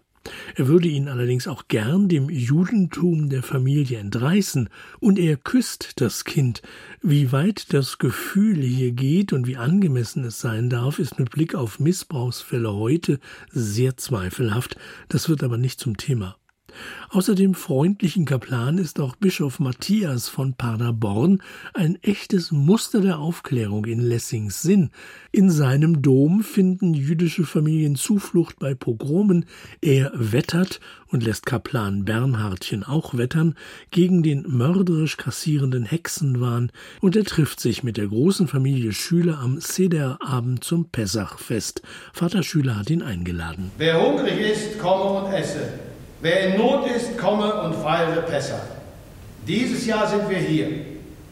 Er 0.57 0.69
würde 0.69 0.89
ihn 0.89 1.09
allerdings 1.09 1.47
auch 1.49 1.69
gern 1.69 2.09
dem 2.09 2.31
Judentum 2.31 3.29
der 3.29 3.43
Familie 3.43 3.99
entreißen, 3.99 4.69
und 5.01 5.19
er 5.19 5.37
küsst 5.37 6.01
das 6.01 6.25
Kind. 6.25 6.63
Wie 7.03 7.33
weit 7.33 7.73
das 7.73 7.99
Gefühl 7.99 8.63
hier 8.63 8.93
geht 8.93 9.33
und 9.33 9.47
wie 9.47 9.57
angemessen 9.57 10.25
es 10.25 10.41
sein 10.41 10.71
darf, 10.71 10.99
ist 10.99 11.19
mit 11.19 11.31
Blick 11.31 11.55
auf 11.55 11.81
Missbrauchsfälle 11.81 12.73
heute 12.73 13.21
sehr 13.51 13.97
zweifelhaft. 13.97 14.77
Das 15.09 15.29
wird 15.29 15.43
aber 15.43 15.59
nicht 15.59 15.81
zum 15.81 15.97
Thema. 15.97 16.37
Außer 17.11 17.35
dem 17.35 17.55
freundlichen 17.55 18.25
Kaplan 18.25 18.79
ist 18.79 19.01
auch 19.01 19.17
Bischof 19.17 19.61
Matthias 19.61 20.29
von 20.29 20.55
Paderborn 20.55 21.43
ein 21.73 21.97
echtes 22.03 22.53
Muster 22.53 23.01
der 23.01 23.19
Aufklärung 23.19 23.85
in 23.85 24.01
Lessings 24.01 24.63
Sinn. 24.63 24.91
In 25.33 25.51
seinem 25.51 26.03
Dom 26.03 26.43
finden 26.43 26.95
jüdische 26.95 27.45
Familien 27.45 27.97
Zuflucht 27.97 28.59
bei 28.59 28.75
Pogromen. 28.75 29.47
Er 29.81 30.13
wettert 30.15 30.81
und 31.09 31.23
lässt 31.23 31.47
Kaplan 31.47 32.05
Bernhardchen 32.05 32.83
auch 32.83 33.17
wettern 33.17 33.55
gegen 33.91 34.23
den 34.23 34.43
mörderisch 34.49 35.17
kassierenden 35.17 35.85
Hexenwahn 35.85 36.73
und 37.01 37.15
er 37.15 37.25
trifft 37.25 37.61
sich 37.61 37.85
mit 37.85 37.97
der 37.97 38.09
großen 38.09 38.49
Familie 38.49 38.93
Schüler 38.93 39.39
am 39.39 39.61
Sederabend 39.61 40.65
zum 40.65 40.91
Pessachfest. 40.91 41.83
Vater 42.13 42.43
Schüler 42.43 42.77
hat 42.77 42.91
ihn 42.91 43.03
eingeladen. 43.03 43.71
Wer 43.79 44.01
hungrig 44.01 44.41
ist, 44.41 44.79
komme 44.79 45.21
und 45.21 45.33
esse. 45.33 45.84
Wer 46.25 46.55
in 46.55 46.57
Not 46.57 46.87
ist, 46.87 47.19
komme 47.19 47.53
und 47.65 47.75
feiere 47.75 48.23
Pessach. 48.23 48.65
Dieses 49.47 49.85
Jahr 49.85 50.09
sind 50.09 50.27
wir 50.27 50.39
hier, 50.39 50.69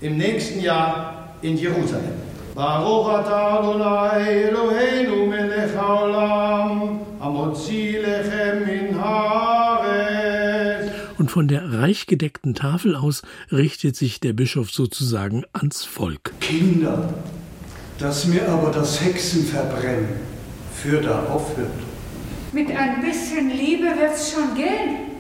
im 0.02 0.18
nächsten 0.18 0.61
Jahr 0.61 1.30
in 1.40 1.56
Jerusalem. 1.56 2.12
Baruch 2.54 3.08
atah 3.08 3.61
Adonai 3.61 4.50
Eloheinu 4.50 5.25
melech 5.28 5.75
haolam, 5.75 7.00
hamotzi 7.18 8.00
lechem 8.02 8.66
min. 8.66 8.94
Und 11.16 11.30
von 11.30 11.49
der 11.49 11.72
reich 11.72 12.06
gedeckten 12.06 12.52
Tafel 12.52 12.94
aus 12.94 13.22
richtet 13.50 13.96
sich 13.96 14.20
der 14.20 14.34
Bischof 14.34 14.70
sozusagen 14.70 15.44
ans 15.54 15.87
Volk. 15.87 16.34
Kinder, 16.40 17.14
dass 17.99 18.26
mir 18.26 18.46
aber 18.46 18.70
das 18.70 19.02
Hexenverbrennen 19.02 20.11
für 20.75 21.00
da 21.00 21.25
aufhört. 21.30 21.70
Mit 22.52 22.71
ein 22.71 23.00
bisschen 23.00 23.49
Liebe 23.49 23.85
wird's 23.85 24.30
schon 24.30 24.54
gehen, 24.54 25.12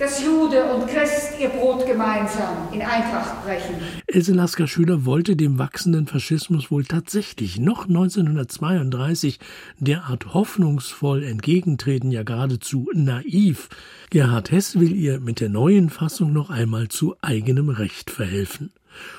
dass 0.00 0.20
Jude 0.20 0.64
und 0.74 0.88
Christ 0.88 1.38
ihr 1.38 1.48
Brot 1.48 1.86
gemeinsam 1.86 2.56
in 2.72 2.82
Eintracht 2.82 3.44
brechen. 3.44 3.76
Else 4.08 4.32
Lasker 4.32 4.66
Schüler 4.66 5.04
wollte 5.04 5.36
dem 5.36 5.60
wachsenden 5.60 6.08
Faschismus 6.08 6.72
wohl 6.72 6.84
tatsächlich 6.84 7.60
noch 7.60 7.86
1932 7.86 9.38
derart 9.78 10.34
hoffnungsvoll 10.34 11.22
entgegentreten, 11.22 12.10
ja 12.10 12.24
geradezu 12.24 12.90
naiv. 12.92 13.68
Gerhard 14.10 14.50
Hess 14.50 14.80
will 14.80 14.92
ihr 14.92 15.20
mit 15.20 15.38
der 15.38 15.50
neuen 15.50 15.88
Fassung 15.88 16.32
noch 16.32 16.50
einmal 16.50 16.88
zu 16.88 17.14
eigenem 17.22 17.68
Recht 17.68 18.10
verhelfen. 18.10 18.72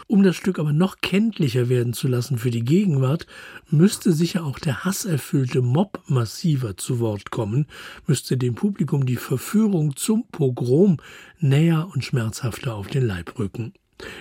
Um 0.08 0.24
das 0.24 0.36
Stück 0.36 0.60
aber 0.60 0.74
noch 0.74 1.02
kenntlicher 1.02 1.70
werden 1.70 1.94
zu 1.94 2.08
lassen 2.08 2.38
für 2.38 2.52
die 2.52 2.64
Gegenwart, 2.64 3.28
müsste 3.70 4.12
sicher 4.12 4.46
auch 4.46 4.60
der 4.60 4.84
hasserfüllte 4.84 5.62
Mob 5.62 6.02
massiver 6.08 6.78
zu 6.78 7.00
Wort 7.00 7.32
kommen, 7.32 7.68
müsste 8.08 8.38
dem 8.38 8.56
Publikum 8.56 9.06
die 9.06 9.16
Verführung 9.16 9.96
zum 9.96 10.26
Pogrom 10.32 10.98
näher 11.40 11.90
und 11.94 12.04
schmerzhafter 12.04 12.76
auf 12.76 12.88
den 12.88 13.06
Leib 13.06 13.38
rücken. 13.40 13.74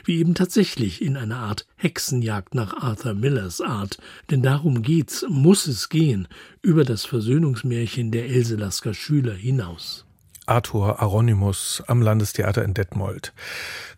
Wie 0.04 0.18
eben 0.18 0.34
tatsächlich 0.34 1.02
in 1.02 1.16
einer 1.16 1.38
Art 1.38 1.66
Hexenjagd 1.76 2.54
nach 2.54 2.74
Arthur 2.74 3.14
Millers 3.14 3.60
Art, 3.60 3.98
denn 4.30 4.42
darum 4.42 4.82
geht's, 4.82 5.24
muss 5.28 5.66
es 5.66 5.88
gehen, 5.88 6.28
über 6.60 6.84
das 6.84 7.04
Versöhnungsmärchen 7.04 8.10
der 8.10 8.28
Else 8.28 8.56
Lasker 8.56 8.94
Schüler 8.94 9.34
hinaus. 9.34 10.06
Arthur 10.46 11.00
Aronimus 11.00 11.82
am 11.86 12.02
Landestheater 12.02 12.64
in 12.64 12.74
Detmold. 12.74 13.32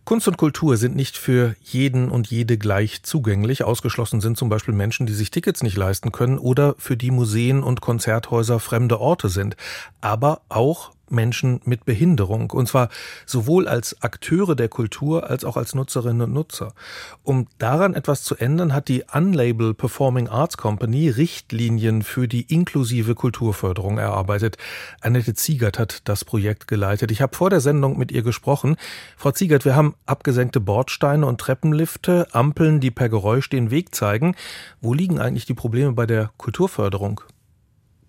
Kunst 0.05 0.29
und 0.29 0.37
Kultur 0.37 0.77
sind 0.77 0.97
nicht 0.97 1.17
für 1.17 1.57
jeden 1.63 2.11
und 2.11 2.27
jede 2.27 2.59
gleich 2.59 3.03
zugänglich. 3.03 3.65
Ausgeschlossen 3.65 4.21
sind 4.21 4.37
zum 4.37 4.51
Beispiel 4.51 4.75
Menschen, 4.75 5.07
die 5.07 5.15
sich 5.15 5.31
Tickets 5.31 5.63
nicht 5.63 5.77
leisten 5.77 6.13
können 6.13 6.39
oder 6.39 6.75
für 6.79 6.97
die 6.97 7.11
Museen 7.11 7.63
und 7.63 7.81
Konzerthäuser 7.81 8.61
fremde 8.61 9.01
Orte 9.01 9.31
sind. 9.31 9.57
Aber 10.03 10.43
auch 10.51 10.94
Menschen 11.15 11.61
mit 11.65 11.85
Behinderung, 11.85 12.51
und 12.51 12.69
zwar 12.69 12.89
sowohl 13.27 13.69
als 13.69 14.03
Akteure 14.03 14.55
der 14.55 14.69
Kultur 14.69 15.31
als 15.31 15.45
auch 15.45 15.57
als 15.57 15.75
Nutzerinnen 15.75 16.23
und 16.23 16.33
Nutzer. 16.33 16.75
Um 17.23 17.47
daran 17.59 17.95
etwas 17.95 18.23
zu 18.23 18.37
ändern, 18.37 18.75
hat 18.75 18.89
die 18.89 19.05
Unlabel 19.13 19.75
Performing 19.75 20.29
Arts 20.29 20.57
Company 20.57 21.09
Richtlinien 21.09 22.03
für 22.03 22.29
die 22.29 22.43
inklusive 22.43 23.15
Kulturförderung 23.15 23.99
erarbeitet. 23.99 24.59
Annette 25.01 25.35
Ziegert 25.35 25.79
hat 25.79 26.09
das 26.09 26.25
Projekt 26.25 26.69
geleitet. 26.69 27.11
Ich 27.11 27.23
habe 27.23 27.37
vor 27.37 27.51
der 27.51 27.61
Sendung 27.61 27.99
mit 27.99 28.13
ihr 28.13 28.23
gesprochen. 28.23 28.77
Frau 29.17 29.31
Ziegert, 29.31 29.65
wir 29.65 29.77
haben 29.77 29.95
abgesenkte 30.07 30.61
Bordsteine 30.61 31.27
und 31.27 31.41
Treppenlifte, 31.41 32.27
Ampeln, 32.33 32.81
die 32.81 32.91
per 32.91 33.09
Geräusch 33.09 33.49
den 33.49 33.71
Weg 33.71 33.95
zeigen. 33.95 34.35
Wo 34.81 34.95
liegen 34.95 35.19
eigentlich 35.19 35.47
die 35.47 35.55
Probleme 35.55 35.93
bei 35.93 36.07
der 36.07 36.31
Kulturförderung? 36.37 37.21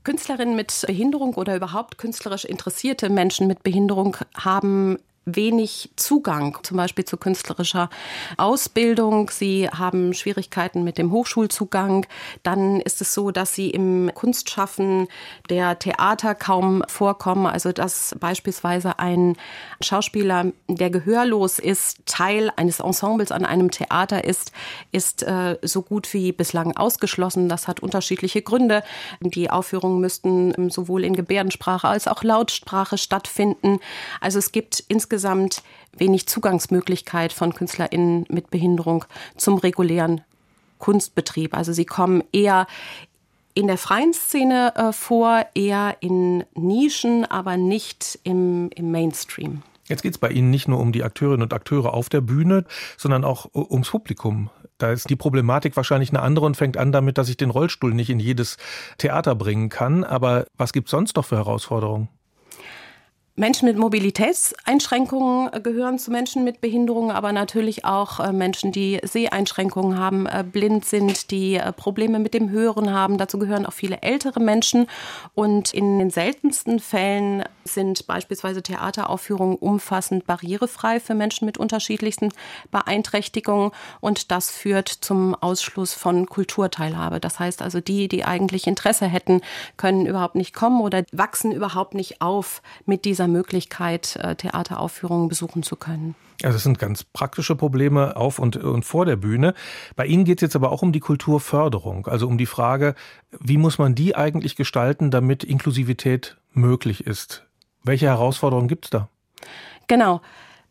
Künstlerinnen 0.06 0.56
mit 0.56 0.86
Behinderung 0.88 1.34
oder 1.34 1.56
überhaupt 1.56 1.98
künstlerisch 1.98 2.46
interessierte 2.46 3.10
Menschen 3.10 3.48
mit 3.48 3.64
Behinderung 3.64 4.16
haben 4.36 4.98
wenig 5.26 5.90
Zugang, 5.96 6.60
zum 6.62 6.78
Beispiel 6.78 7.04
zu 7.04 7.18
künstlerischer 7.18 7.90
Ausbildung. 8.38 9.32
Sie 9.32 9.68
haben 9.68 10.14
Schwierigkeiten 10.14 10.84
mit 10.84 11.00
dem 11.00 11.12
Hochschulzugang. 11.12 12.06
Dann 12.44 12.80
ist 12.80 13.02
es 13.02 13.14
so, 13.14 13.32
dass 13.32 13.56
sie 13.56 13.72
im 13.72 14.12
Kunstschaffen 14.14 15.08
der 15.50 15.80
Theater 15.80 16.36
kaum 16.36 16.84
vorkommen. 16.88 17.48
Also 17.48 17.72
dass 17.72 18.16
beispielsweise 18.20 19.00
ein 19.00 19.36
Schauspieler, 19.82 20.52
der 20.68 20.92
gehörlos 20.92 21.58
ist, 21.58 22.06
Teil 22.06 22.52
eines 22.56 22.80
Ensembles 22.80 23.32
an 23.32 23.46
einem 23.46 23.72
Theater 23.72 24.24
ist, 24.24 24.52
ist 24.92 25.24
äh, 25.24 25.58
so 25.64 25.82
gut 25.82 26.14
wie 26.14 26.32
bislang 26.34 26.78
ausgeschlossen. 26.78 27.50
Das 27.50 27.68
hat 27.68 27.80
unterschiedliche 27.80 28.44
Gründe. 28.44 28.84
Die 29.22 29.50
Aufführungen 29.50 30.00
müssten 30.00 30.70
sowohl 30.70 31.04
in 31.04 31.16
Gebärdensprache 31.16 31.88
als 31.88 32.08
auch 32.08 32.22
Lautsprache 32.24 33.00
stattfinden. 33.00 33.80
Also 34.22 34.38
es 34.38 34.52
gibt 34.52 34.84
insgesamt 34.88 35.15
insgesamt 35.16 35.64
wenig 35.98 36.28
Zugangsmöglichkeit 36.28 37.32
von 37.32 37.54
KünstlerInnen 37.54 38.26
mit 38.28 38.50
Behinderung 38.50 39.06
zum 39.38 39.58
regulären 39.58 40.22
Kunstbetrieb. 40.78 41.56
Also 41.56 41.72
sie 41.72 41.86
kommen 41.86 42.22
eher 42.34 42.68
in 43.54 43.68
der 43.68 43.78
freien 43.78 44.14
Szene 44.14 44.74
äh, 44.76 44.92
vor, 44.92 45.46
eher 45.56 45.96
in 46.02 46.44
Nischen, 46.54 47.24
aber 47.24 47.56
nicht 47.56 48.20
im, 48.24 48.70
im 48.76 48.92
Mainstream. 48.92 49.62
Jetzt 49.88 50.02
geht 50.02 50.12
es 50.12 50.18
bei 50.18 50.30
Ihnen 50.32 50.50
nicht 50.50 50.68
nur 50.68 50.82
um 50.82 50.92
die 50.92 51.04
Akteurinnen 51.04 51.44
und 51.44 51.54
Akteure 51.54 51.94
auf 51.94 52.10
der 52.10 52.20
Bühne, 52.20 52.66
sondern 52.98 53.24
auch 53.24 53.48
ums 53.54 53.92
Publikum. 53.92 54.50
Da 54.80 54.92
ist 54.92 55.10
die 55.10 55.16
Problematik 55.16 55.78
wahrscheinlich 55.78 56.10
eine 56.10 56.22
andere 56.22 56.46
und 56.46 56.58
fängt 56.58 56.76
an 56.76 56.92
damit, 56.92 57.18
dass 57.18 57.30
ich 57.30 57.38
den 57.38 57.52
Rollstuhl 57.52 57.94
nicht 57.94 58.10
in 58.10 58.20
jedes 58.20 58.58
Theater 58.98 59.34
bringen 59.36 59.70
kann. 59.70 60.04
Aber 60.04 60.46
was 60.58 60.74
gibt 60.74 60.88
es 60.88 60.92
sonst 60.92 61.16
noch 61.16 61.24
für 61.24 61.38
Herausforderungen? 61.38 62.10
Menschen 63.38 63.68
mit 63.68 63.78
Mobilitätseinschränkungen 63.78 65.62
gehören 65.62 66.00
zu 66.00 66.10
Menschen 66.10 66.46
mit 66.46 66.62
Behinderungen, 66.62 67.12
aber 67.12 67.34
natürlich 67.34 67.84
auch 67.84 68.22
äh, 68.22 68.32
Menschen, 68.32 68.72
die 68.72 69.02
Seheinschränkungen 69.04 70.00
haben, 70.00 70.26
äh, 70.26 70.46
blind 70.50 70.86
sind, 70.86 71.32
die 71.32 71.56
äh, 71.56 71.74
Probleme 71.74 72.20
mit 72.20 72.34
dem 72.34 72.50
Hören 72.50 72.94
haben. 72.94 73.18
Dazu 73.18 73.38
gehören 73.38 73.66
auch 73.66 73.74
viele 73.74 74.02
ältere 74.02 74.40
Menschen. 74.40 74.88
Und 75.34 75.74
in 75.74 76.00
den 76.00 76.12
seltensten 76.12 76.80
Fällen 76.80 77.44
sind 77.66 78.08
beispielsweise 78.08 78.64
Theateraufführungen 78.64 79.58
umfassend 79.58 80.26
barrierefrei 80.26 81.02
für 81.02 81.14
Menschen 81.14 81.46
mit 81.46 81.58
unterschiedlichsten 81.58 82.30
Beeinträchtigungen. 82.72 83.72
Und 84.00 84.32
das 84.32 84.50
führt 84.50 84.88
zum 84.88 85.36
Ausschluss 85.36 85.94
von 85.94 86.28
Kulturteilhabe. 86.28 87.20
Das 87.20 87.38
heißt 87.40 87.62
also, 87.62 87.82
die, 87.82 88.08
die 88.08 88.24
eigentlich 88.24 88.66
Interesse 88.66 89.08
hätten, 89.08 89.42
können 89.76 90.06
überhaupt 90.06 90.36
nicht 90.36 90.54
kommen 90.54 90.80
oder 90.80 91.04
wachsen 91.12 91.52
überhaupt 91.52 91.96
nicht 91.96 92.22
auf 92.22 92.62
mit 92.86 93.04
dieser 93.04 93.25
dieser 93.26 93.28
Möglichkeit, 93.28 94.16
äh, 94.18 94.36
Theateraufführungen 94.36 95.28
besuchen 95.28 95.64
zu 95.64 95.76
können. 95.76 96.16
Also 96.44 96.58
es 96.58 96.64
sind 96.64 96.80
ganz 96.80 97.04
praktische 97.04 97.56
Probleme 97.56 98.16
auf 98.16 98.40
und, 98.40 98.58
und 98.58 98.84
vor 98.84 99.06
der 99.06 99.16
Bühne. 99.16 99.54
Bei 99.96 100.06
Ihnen 100.06 100.26
geht 100.26 100.40
es 100.40 100.42
jetzt 100.42 100.56
aber 100.56 100.72
auch 100.72 100.82
um 100.82 100.92
die 100.92 101.00
Kulturförderung, 101.00 102.08
also 102.08 102.28
um 102.28 102.38
die 102.38 102.46
Frage, 102.46 102.96
wie 103.40 103.58
muss 103.58 103.78
man 103.78 103.96
die 103.96 104.16
eigentlich 104.16 104.56
gestalten, 104.56 105.12
damit 105.12 105.44
Inklusivität 105.44 106.38
möglich 106.54 107.08
ist? 107.08 107.46
Welche 107.84 108.08
Herausforderungen 108.08 108.68
gibt 108.68 108.86
es 108.86 108.92
da? 108.92 109.10
Genau. 109.88 110.22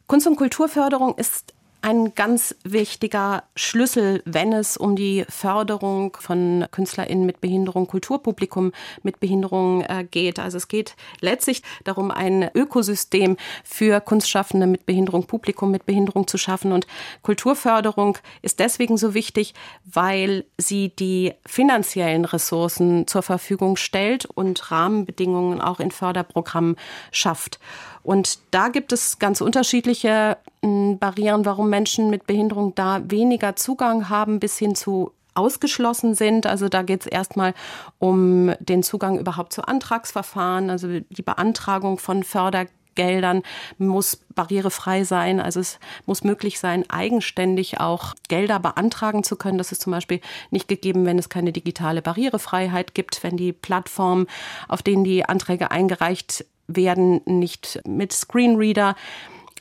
Kunst- 0.07 0.27
und 0.27 0.37
Kulturförderung 0.37 1.17
ist 1.17 1.54
ein 1.85 2.15
ganz 2.15 2.55
wichtiger 2.65 3.43
Schlüssel, 3.57 4.23
wenn 4.25 4.55
es 4.55 4.79
um 4.79 4.97
die 4.97 5.27
Förderung 5.29 6.17
von 6.19 6.65
KünstlerInnen 6.71 7.27
mit 7.27 7.43
Behinderung, 7.43 7.87
Kulturpublikum 7.87 8.73
mit 9.03 9.21
Behinderung 9.21 9.83
äh, 9.83 10.07
geht. 10.11 10.39
Also 10.39 10.57
es 10.57 10.69
geht 10.69 10.97
letztlich 11.21 11.63
darum, 11.85 12.11
ein 12.11 12.51
Ökosystem 12.55 13.37
für 13.65 14.01
Kunstschaffende 14.01 14.67
mit 14.67 14.87
Behinderung, 14.87 15.27
Publikum 15.27 15.71
mit 15.71 15.85
Behinderung 15.85 16.27
zu 16.27 16.39
schaffen. 16.39 16.73
Und 16.73 16.87
Kulturförderung 17.21 18.17
ist 18.41 18.61
deswegen 18.61 18.97
so 18.97 19.13
wichtig, 19.13 19.53
weil 19.85 20.47
sie 20.57 20.89
die 20.89 21.35
finanziellen 21.45 22.25
Ressourcen 22.25 23.07
zur 23.07 23.23
Verfügung 23.23 23.77
stellt 23.77 24.25
und 24.25 24.71
Rahmenbedingungen 24.71 25.61
auch 25.61 25.81
in 25.81 25.91
Förderprogrammen 25.91 26.77
schafft. 27.13 27.61
Und 28.05 28.39
da 28.51 28.69
gibt 28.69 28.93
es 28.93 29.19
ganz 29.19 29.41
unterschiedliche 29.41 30.37
hm, 30.63 30.99
Barrieren, 30.99 31.45
warum 31.45 31.71
Menschen 31.71 32.11
mit 32.11 32.27
Behinderung 32.27 32.75
da 32.75 33.01
weniger 33.11 33.57
Zugang 33.57 34.09
haben 34.09 34.39
bis 34.39 34.59
hin 34.59 34.77
zu 34.77 35.13
ausgeschlossen 35.35 36.15
sind. 36.15 36.47
Also 36.47 36.69
da 36.69 36.83
geht 36.83 37.01
es 37.01 37.07
erstmal 37.07 37.55
um 37.99 38.53
den 38.61 38.83
Zugang 38.83 39.19
überhaupt 39.19 39.53
zu 39.53 39.63
Antragsverfahren, 39.67 40.71
also 40.71 41.01
die 41.01 41.23
Beantragung 41.23 41.99
von 41.99 42.23
Fördergeldern 42.23 43.43
muss 43.79 44.17
barrierefrei 44.35 45.03
sein. 45.03 45.41
Also 45.41 45.59
es 45.59 45.81
muss 46.07 46.23
möglich 46.23 46.61
sein, 46.61 46.89
eigenständig 46.89 47.81
auch 47.81 48.15
Gelder 48.29 48.61
beantragen 48.61 49.25
zu 49.25 49.35
können. 49.35 49.59
Das 49.59 49.73
ist 49.73 49.81
zum 49.81 49.93
Beispiel 49.93 50.21
nicht 50.51 50.69
gegeben, 50.69 51.05
wenn 51.05 51.19
es 51.19 51.29
keine 51.29 51.53
digitale 51.53 52.03
Barrierefreiheit 52.03 52.95
gibt, 52.95 53.25
wenn 53.25 53.37
die 53.37 53.53
Plattformen, 53.53 54.27
auf 54.69 54.83
denen 54.83 55.03
die 55.03 55.25
Anträge 55.25 55.73
eingereicht 55.73 56.45
werden 56.67 57.21
nicht 57.27 57.81
mit 57.87 58.13
Screenreader 58.13 58.95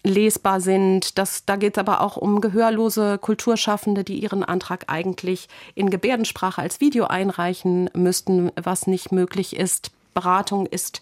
lesbar 0.03 0.60
sind. 0.60 1.17
Das, 1.17 1.45
da 1.45 1.55
geht 1.55 1.77
es 1.77 1.79
aber 1.79 2.01
auch 2.01 2.17
um 2.17 2.41
gehörlose 2.41 3.17
Kulturschaffende, 3.17 4.03
die 4.03 4.19
ihren 4.19 4.43
Antrag 4.43 4.86
eigentlich 4.88 5.48
in 5.75 5.89
Gebärdensprache 5.89 6.62
als 6.62 6.81
Video 6.81 7.05
einreichen 7.05 7.89
müssten, 7.93 8.51
was 8.62 8.88
nicht 8.88 9.12
möglich 9.12 9.55
ist. 9.55 9.91
Beratung 10.13 10.65
ist 10.65 11.01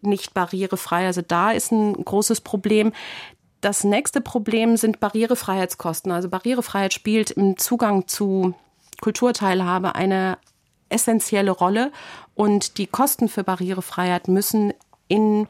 nicht 0.00 0.34
barrierefrei. 0.34 1.06
Also 1.06 1.22
da 1.26 1.50
ist 1.52 1.72
ein 1.72 1.92
großes 1.92 2.40
Problem. 2.40 2.92
Das 3.60 3.84
nächste 3.84 4.20
Problem 4.20 4.76
sind 4.76 5.00
Barrierefreiheitskosten. 5.00 6.12
Also 6.12 6.28
Barrierefreiheit 6.28 6.94
spielt 6.94 7.30
im 7.32 7.56
Zugang 7.58 8.06
zu 8.06 8.54
Kulturteilhabe 9.00 9.94
eine 9.94 10.38
essentielle 10.88 11.50
Rolle 11.50 11.92
und 12.34 12.78
die 12.78 12.86
Kosten 12.86 13.28
für 13.28 13.44
Barrierefreiheit 13.44 14.28
müssen 14.28 14.72
in 15.08 15.46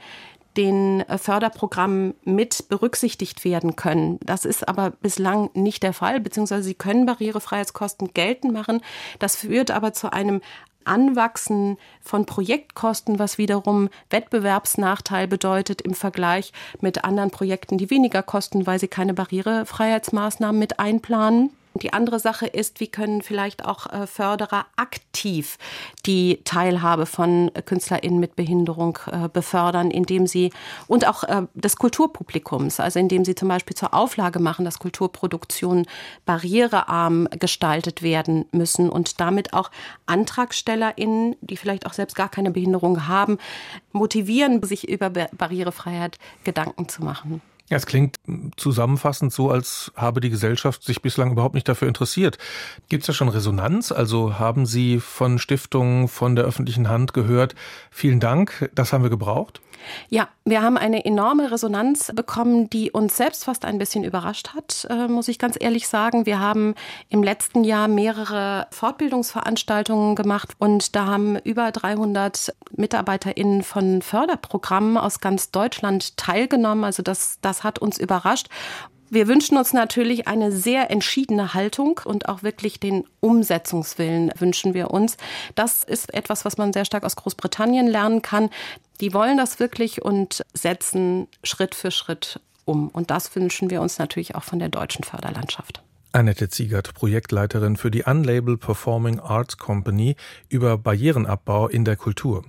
den 0.56 1.00
äh, 1.02 1.18
Förderprogrammen 1.18 2.14
mit 2.24 2.68
berücksichtigt 2.68 3.44
werden 3.44 3.76
können. 3.76 4.18
Das 4.24 4.44
ist 4.44 4.68
aber 4.68 4.90
bislang 4.90 5.50
nicht 5.54 5.82
der 5.82 5.92
Fall, 5.92 6.20
beziehungsweise 6.20 6.64
sie 6.64 6.74
können 6.74 7.06
Barrierefreiheitskosten 7.06 8.12
geltend 8.12 8.52
machen. 8.52 8.80
Das 9.18 9.36
führt 9.36 9.70
aber 9.70 9.92
zu 9.92 10.12
einem 10.12 10.40
Anwachsen 10.84 11.76
von 12.00 12.26
Projektkosten, 12.26 13.18
was 13.18 13.38
wiederum 13.38 13.88
Wettbewerbsnachteil 14.10 15.28
bedeutet 15.28 15.82
im 15.82 15.94
Vergleich 15.94 16.52
mit 16.80 17.04
anderen 17.04 17.30
Projekten, 17.30 17.78
die 17.78 17.90
weniger 17.90 18.22
kosten, 18.22 18.66
weil 18.66 18.80
sie 18.80 18.88
keine 18.88 19.14
Barrierefreiheitsmaßnahmen 19.14 20.58
mit 20.58 20.80
einplanen. 20.80 21.50
Die 21.78 21.92
andere 21.92 22.18
Sache 22.18 22.46
ist, 22.46 22.80
wie 22.80 22.88
können 22.88 23.22
vielleicht 23.22 23.64
auch 23.64 23.86
äh, 23.86 24.06
Förderer 24.06 24.66
aktiv 24.76 25.58
die 26.06 26.40
Teilhabe 26.44 27.06
von 27.06 27.50
KünstlerInnen 27.64 28.18
mit 28.18 28.36
Behinderung 28.36 28.98
äh, 29.10 29.28
befördern, 29.28 29.90
indem 29.90 30.26
sie 30.26 30.52
und 30.86 31.06
auch 31.06 31.24
äh, 31.24 31.42
des 31.54 31.76
Kulturpublikums, 31.76 32.80
also 32.80 32.98
indem 32.98 33.24
sie 33.24 33.34
zum 33.34 33.48
Beispiel 33.48 33.76
zur 33.76 33.94
Auflage 33.94 34.38
machen, 34.38 34.64
dass 34.64 34.78
Kulturproduktionen 34.78 35.86
barrierearm 36.26 37.28
gestaltet 37.38 38.02
werden 38.02 38.46
müssen 38.52 38.90
und 38.90 39.20
damit 39.20 39.52
auch 39.52 39.70
AntragstellerInnen, 40.06 41.36
die 41.40 41.56
vielleicht 41.56 41.86
auch 41.86 41.92
selbst 41.92 42.14
gar 42.14 42.28
keine 42.28 42.50
Behinderung 42.50 43.06
haben, 43.06 43.38
motivieren, 43.92 44.62
sich 44.62 44.88
über 44.88 45.10
Barrierefreiheit 45.10 46.18
Gedanken 46.44 46.88
zu 46.88 47.04
machen. 47.04 47.40
Ja, 47.70 47.76
es 47.76 47.84
klingt 47.84 48.16
zusammenfassend 48.56 49.30
so, 49.30 49.50
als 49.50 49.92
habe 49.94 50.20
die 50.20 50.30
Gesellschaft 50.30 50.82
sich 50.82 51.02
bislang 51.02 51.32
überhaupt 51.32 51.54
nicht 51.54 51.68
dafür 51.68 51.86
interessiert. 51.86 52.38
Gibt 52.88 53.02
es 53.02 53.08
da 53.08 53.12
schon 53.12 53.28
Resonanz? 53.28 53.92
Also 53.92 54.38
haben 54.38 54.64
Sie 54.64 55.00
von 55.00 55.38
Stiftungen, 55.38 56.08
von 56.08 56.34
der 56.34 56.46
öffentlichen 56.46 56.88
Hand 56.88 57.12
gehört, 57.12 57.54
vielen 57.90 58.20
Dank, 58.20 58.70
das 58.74 58.94
haben 58.94 59.02
wir 59.02 59.10
gebraucht? 59.10 59.60
Ja, 60.08 60.28
wir 60.44 60.62
haben 60.62 60.76
eine 60.76 61.04
enorme 61.04 61.50
Resonanz 61.50 62.12
bekommen, 62.14 62.70
die 62.70 62.90
uns 62.90 63.16
selbst 63.16 63.44
fast 63.44 63.64
ein 63.64 63.78
bisschen 63.78 64.04
überrascht 64.04 64.54
hat, 64.54 64.86
äh, 64.90 65.08
muss 65.08 65.28
ich 65.28 65.38
ganz 65.38 65.56
ehrlich 65.58 65.88
sagen. 65.88 66.26
Wir 66.26 66.40
haben 66.40 66.74
im 67.08 67.22
letzten 67.22 67.64
Jahr 67.64 67.88
mehrere 67.88 68.66
Fortbildungsveranstaltungen 68.70 70.14
gemacht 70.14 70.54
und 70.58 70.96
da 70.96 71.06
haben 71.06 71.36
über 71.44 71.70
300 71.70 72.54
MitarbeiterInnen 72.76 73.62
von 73.62 74.02
Förderprogrammen 74.02 74.96
aus 74.96 75.20
ganz 75.20 75.50
Deutschland 75.50 76.16
teilgenommen. 76.16 76.84
Also 76.84 77.02
das, 77.02 77.38
das 77.40 77.64
hat 77.64 77.78
uns 77.78 77.98
überrascht. 77.98 78.48
Wir 79.10 79.26
wünschen 79.26 79.56
uns 79.56 79.72
natürlich 79.72 80.28
eine 80.28 80.52
sehr 80.52 80.90
entschiedene 80.90 81.54
Haltung 81.54 82.00
und 82.04 82.28
auch 82.28 82.42
wirklich 82.42 82.78
den 82.78 83.04
Umsetzungswillen 83.20 84.32
wünschen 84.38 84.74
wir 84.74 84.90
uns. 84.90 85.16
Das 85.54 85.82
ist 85.82 86.12
etwas, 86.12 86.44
was 86.44 86.58
man 86.58 86.74
sehr 86.74 86.84
stark 86.84 87.04
aus 87.04 87.16
Großbritannien 87.16 87.86
lernen 87.86 88.20
kann. 88.20 88.50
Die 89.00 89.14
wollen 89.14 89.36
das 89.36 89.60
wirklich 89.60 90.02
und 90.02 90.44
setzen 90.54 91.28
Schritt 91.44 91.74
für 91.74 91.90
Schritt 91.90 92.40
um. 92.64 92.88
Und 92.88 93.10
das 93.10 93.34
wünschen 93.34 93.70
wir 93.70 93.80
uns 93.80 93.98
natürlich 93.98 94.34
auch 94.34 94.44
von 94.44 94.58
der 94.58 94.68
deutschen 94.68 95.04
Förderlandschaft. 95.04 95.82
Annette 96.12 96.48
Ziegert, 96.48 96.94
Projektleiterin 96.94 97.76
für 97.76 97.90
die 97.90 98.02
Unlabel 98.02 98.56
Performing 98.56 99.20
Arts 99.20 99.58
Company 99.58 100.16
über 100.48 100.78
Barrierenabbau 100.78 101.68
in 101.68 101.84
der 101.84 101.96
Kultur. 101.96 102.44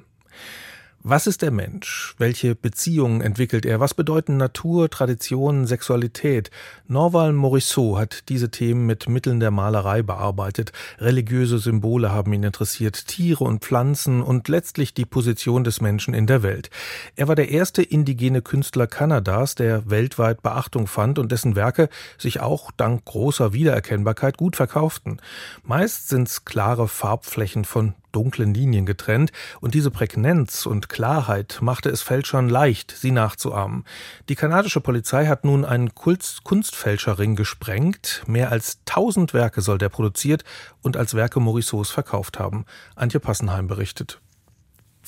Was 1.02 1.28
ist 1.28 1.42
der 1.44 1.52
Mensch? 1.52 2.14
Welche 2.18 2.56
Beziehungen 2.56 3.22
entwickelt 3.22 3.66
er? 3.66 3.80
Was 3.80 3.94
bedeuten 3.94 4.36
Natur, 4.36 4.90
Tradition, 4.90 5.66
Sexualität? 5.66 6.52
Norval 6.90 7.32
Morisot 7.32 7.98
hat 7.98 8.28
diese 8.28 8.52
Themen 8.52 8.86
mit 8.86 9.08
Mitteln 9.08 9.40
der 9.40 9.50
Malerei 9.50 10.02
bearbeitet. 10.02 10.74
Religiöse 10.98 11.58
Symbole 11.58 12.12
haben 12.12 12.34
ihn 12.34 12.44
interessiert, 12.44 13.08
Tiere 13.08 13.46
und 13.46 13.64
Pflanzen 13.64 14.22
und 14.22 14.50
letztlich 14.50 14.94
die 14.94 15.06
Position 15.06 15.64
des 15.64 15.80
Menschen 15.80 16.14
in 16.14 16.28
der 16.28 16.44
Welt. 16.44 16.70
Er 17.16 17.30
war 17.30 17.36
der 17.36 17.50
erste 17.50 17.82
indigene 17.82 18.42
Künstler 18.42 18.86
Kanadas, 18.86 19.56
der 19.56 19.90
weltweit 19.90 20.42
Beachtung 20.42 20.86
fand 20.86 21.18
und 21.18 21.32
dessen 21.32 21.56
Werke 21.56 21.88
sich 22.18 22.42
auch 22.42 22.72
dank 22.72 23.06
großer 23.06 23.54
Wiedererkennbarkeit 23.54 24.36
gut 24.36 24.58
verkauften. 24.58 25.22
Meist 25.64 26.10
sind's 26.10 26.44
klare 26.44 26.90
Farbflächen 26.90 27.64
von 27.64 27.94
dunklen 28.12 28.54
Linien 28.54 28.86
getrennt, 28.86 29.32
und 29.62 29.74
diese 29.74 29.92
Prägnanz 29.92 30.66
und 30.66 30.90
Klarheit 30.90 31.60
machte 31.62 31.90
es 31.90 32.02
Fälschern 32.02 32.50
leicht, 32.50 32.92
sie 32.92 33.12
nachzuahmen. 33.12 33.84
Die 34.30 34.36
kanadische 34.36 34.82
Polizei 34.82 35.28
hat 35.28 35.46
nun 35.46 35.66
einen 35.66 35.94
Kunstfälscherring 35.96 37.36
gesprengt. 37.36 38.24
Mehr 38.28 38.52
als 38.52 38.80
tausend 38.86 39.34
Werke 39.34 39.62
soll 39.62 39.78
der 39.78 39.90
produziert 39.90 40.44
und 40.82 40.98
als 40.98 41.14
Werke 41.14 41.40
Morissots 41.40 41.92
verkauft 41.92 42.40
haben. 42.40 42.66
Antje 42.96 43.20
Passenheim 43.20 43.68
berichtet. 43.68 44.20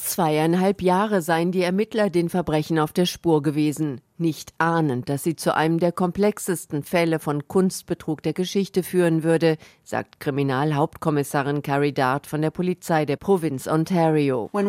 Zweieinhalb 0.04 0.82
Jahre 0.82 1.22
seien 1.22 1.52
die 1.52 1.62
Ermittler 1.62 2.10
den 2.10 2.30
Verbrechen 2.30 2.80
auf 2.80 2.92
der 2.92 3.06
Spur 3.06 3.44
gewesen, 3.44 4.02
nicht 4.18 4.52
ahnend, 4.58 5.10
dass 5.10 5.24
sie 5.24 5.36
zu 5.36 5.56
einem 5.56 5.78
der 5.80 5.92
komplexesten 5.92 6.82
Fälle 6.84 7.20
von 7.20 7.48
Kunstbetrug 7.48 8.24
der 8.24 8.34
Geschichte 8.34 8.82
führen 8.84 9.24
würde, 9.24 9.58
sagt 9.84 10.20
Kriminalhauptkommissarin 10.20 11.62
Carrie 11.62 11.94
Dart 11.94 12.26
von 12.28 12.42
der 12.42 12.50
Polizei 12.50 13.06
der 13.06 13.18
Provinz 13.18 13.68
Ontario. 13.68 14.50
Als 14.52 14.66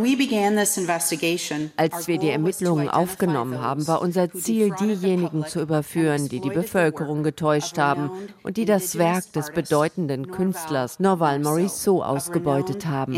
wir 2.08 2.18
die 2.18 2.30
Ermittlungen 2.30 2.88
aufgenommen 2.88 3.60
haben, 3.60 3.88
war 3.88 4.02
unser 4.02 4.30
Ziel, 4.30 4.72
diejenigen 4.78 5.46
zu 5.46 5.60
überführen, 5.60 6.28
die 6.28 6.40
die 6.40 6.50
Bevölkerung 6.50 7.22
getäuscht 7.22 7.78
haben 7.78 8.10
und 8.42 8.58
die 8.58 8.66
das 8.66 8.98
Werk 8.98 9.32
des 9.32 9.50
bedeutenden 9.50 10.30
Künstlers 10.30 11.00
Norval 11.00 11.40
Morisot 11.40 12.02
ausgebeutet 12.02 12.86
haben. 12.86 13.14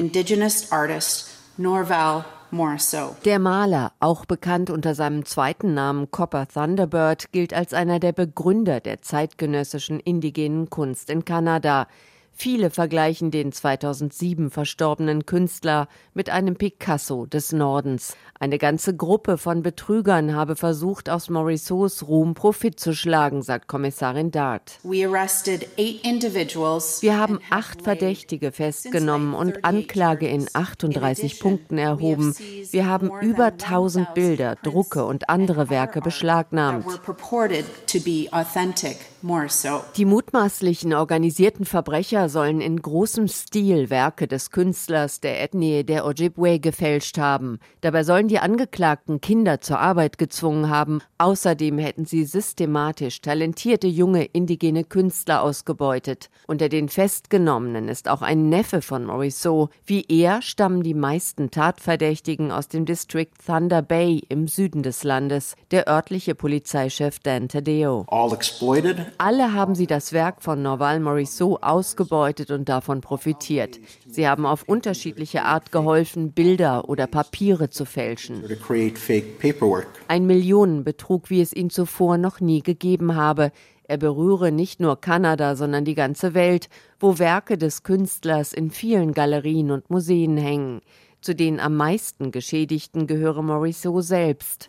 Norval 1.56 2.24
Morrisseau. 2.50 3.14
Der 3.24 3.38
Maler, 3.38 3.92
auch 4.00 4.24
bekannt 4.24 4.70
unter 4.70 4.96
seinem 4.96 5.24
zweiten 5.24 5.72
Namen 5.72 6.10
Copper 6.10 6.48
Thunderbird, 6.48 7.30
gilt 7.30 7.54
als 7.54 7.72
einer 7.72 8.00
der 8.00 8.12
Begründer 8.12 8.80
der 8.80 9.02
zeitgenössischen 9.02 10.00
indigenen 10.00 10.68
Kunst 10.68 11.10
in 11.10 11.24
Kanada. 11.24 11.86
Viele 12.36 12.70
vergleichen 12.70 13.30
den 13.30 13.52
2007 13.52 14.50
verstorbenen 14.50 15.24
Künstler 15.24 15.86
mit 16.14 16.30
einem 16.30 16.56
Picasso 16.56 17.26
des 17.26 17.52
Nordens. 17.52 18.16
Eine 18.40 18.58
ganze 18.58 18.96
Gruppe 18.96 19.38
von 19.38 19.62
Betrügern 19.62 20.34
habe 20.34 20.56
versucht, 20.56 21.08
aus 21.08 21.30
Morisseaus 21.30 22.08
Ruhm 22.08 22.34
Profit 22.34 22.80
zu 22.80 22.92
schlagen, 22.92 23.42
sagt 23.42 23.68
Kommissarin 23.68 24.32
Dart. 24.32 24.80
Wir 24.82 25.12
haben 27.18 27.38
acht 27.50 27.82
Verdächtige 27.82 28.50
festgenommen 28.50 29.34
und 29.34 29.64
Anklage 29.64 30.26
in 30.26 30.48
38 30.52 31.38
Punkten 31.38 31.78
erhoben. 31.78 32.34
Wir 32.70 32.86
haben 32.86 33.12
über 33.20 33.46
1000 33.46 34.12
Bilder, 34.14 34.56
Drucke 34.62 35.04
und 35.04 35.30
andere 35.30 35.70
Werke 35.70 36.00
beschlagnahmt. 36.00 36.84
Die 39.96 40.04
mutmaßlichen 40.04 40.92
organisierten 40.92 41.64
Verbrecher 41.64 42.23
sollen 42.28 42.60
in 42.60 42.80
großem 42.80 43.28
Stil 43.28 43.90
Werke 43.90 44.26
des 44.26 44.50
Künstlers 44.50 45.20
der 45.20 45.42
Ethnie 45.42 45.84
der 45.84 46.06
Ojibwe 46.06 46.58
gefälscht 46.58 47.18
haben. 47.18 47.58
Dabei 47.80 48.04
sollen 48.04 48.28
die 48.28 48.38
Angeklagten 48.38 49.20
Kinder 49.20 49.60
zur 49.60 49.78
Arbeit 49.80 50.16
gezwungen 50.16 50.70
haben. 50.70 51.00
Außerdem 51.18 51.78
hätten 51.78 52.06
sie 52.06 52.24
systematisch 52.24 53.20
talentierte 53.20 53.86
junge 53.86 54.24
indigene 54.24 54.84
Künstler 54.84 55.42
ausgebeutet. 55.42 56.30
Unter 56.46 56.68
den 56.68 56.88
Festgenommenen 56.88 57.88
ist 57.88 58.08
auch 58.08 58.22
ein 58.22 58.48
Neffe 58.48 58.80
von 58.80 59.04
Morisot. 59.04 59.70
Wie 59.84 60.04
er 60.08 60.40
stammen 60.40 60.82
die 60.82 60.94
meisten 60.94 61.50
Tatverdächtigen 61.50 62.50
aus 62.50 62.68
dem 62.68 62.86
District 62.86 63.30
Thunder 63.46 63.82
Bay 63.82 64.22
im 64.28 64.48
Süden 64.48 64.82
des 64.82 65.04
Landes. 65.04 65.56
Der 65.70 65.88
örtliche 65.88 66.34
Polizeichef 66.34 67.18
Dan 67.18 67.48
Tadeo. 67.48 68.06
Alle 69.18 69.52
haben 69.52 69.74
sie 69.74 69.86
das 69.86 70.12
Werk 70.12 70.42
von 70.42 70.62
Norval 70.62 71.00
Morisot 71.00 71.62
ausgebeutet 71.62 72.13
und 72.50 72.68
davon 72.68 73.00
profitiert. 73.00 73.78
Sie 74.06 74.28
haben 74.28 74.46
auf 74.46 74.64
unterschiedliche 74.64 75.44
Art 75.44 75.72
geholfen, 75.72 76.32
Bilder 76.32 76.88
oder 76.88 77.06
Papiere 77.06 77.70
zu 77.70 77.84
fälschen. 77.84 78.42
Ein 80.08 80.26
Millionenbetrug, 80.26 81.30
wie 81.30 81.40
es 81.40 81.52
ihn 81.52 81.70
zuvor 81.70 82.18
noch 82.18 82.40
nie 82.40 82.62
gegeben 82.62 83.14
habe. 83.14 83.52
Er 83.86 83.98
berühre 83.98 84.50
nicht 84.50 84.80
nur 84.80 85.00
Kanada, 85.00 85.56
sondern 85.56 85.84
die 85.84 85.94
ganze 85.94 86.32
Welt, 86.32 86.68
wo 86.98 87.18
Werke 87.18 87.58
des 87.58 87.82
Künstlers 87.82 88.54
in 88.54 88.70
vielen 88.70 89.12
Galerien 89.12 89.70
und 89.70 89.90
Museen 89.90 90.38
hängen. 90.38 90.80
Zu 91.24 91.34
den 91.34 91.58
am 91.58 91.74
meisten 91.74 92.32
Geschädigten 92.32 93.06
gehöre 93.06 93.42
Morisot 93.42 94.04
selbst. 94.04 94.68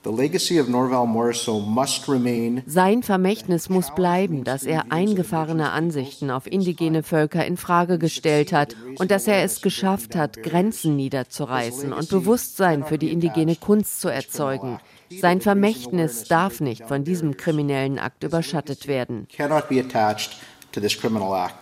Sein 2.65 3.03
Vermächtnis 3.03 3.67
muss 3.67 3.93
bleiben, 3.93 4.45
dass 4.45 4.63
er 4.63 4.89
eingefahrene 4.89 5.71
Ansichten 5.71 6.31
auf 6.31 6.47
indigene 6.49 7.03
Völker 7.03 7.45
in 7.45 7.57
Frage 7.57 7.99
gestellt 7.99 8.53
hat 8.53 8.77
und 8.99 9.11
dass 9.11 9.27
er 9.27 9.43
es 9.43 9.61
geschafft 9.61 10.15
hat, 10.15 10.43
Grenzen 10.43 10.95
niederzureißen 10.95 11.91
und 11.91 12.07
Bewusstsein 12.07 12.85
für 12.85 12.97
die 12.97 13.11
indigene 13.11 13.57
Kunst 13.57 13.99
zu 13.99 14.07
erzeugen. 14.07 14.79
Sein 15.09 15.41
Vermächtnis 15.41 16.23
darf 16.23 16.61
nicht 16.61 16.85
von 16.85 17.03
diesem 17.03 17.35
kriminellen 17.35 17.99
Akt 17.99 18.23
überschattet 18.23 18.87
werden. 18.87 19.27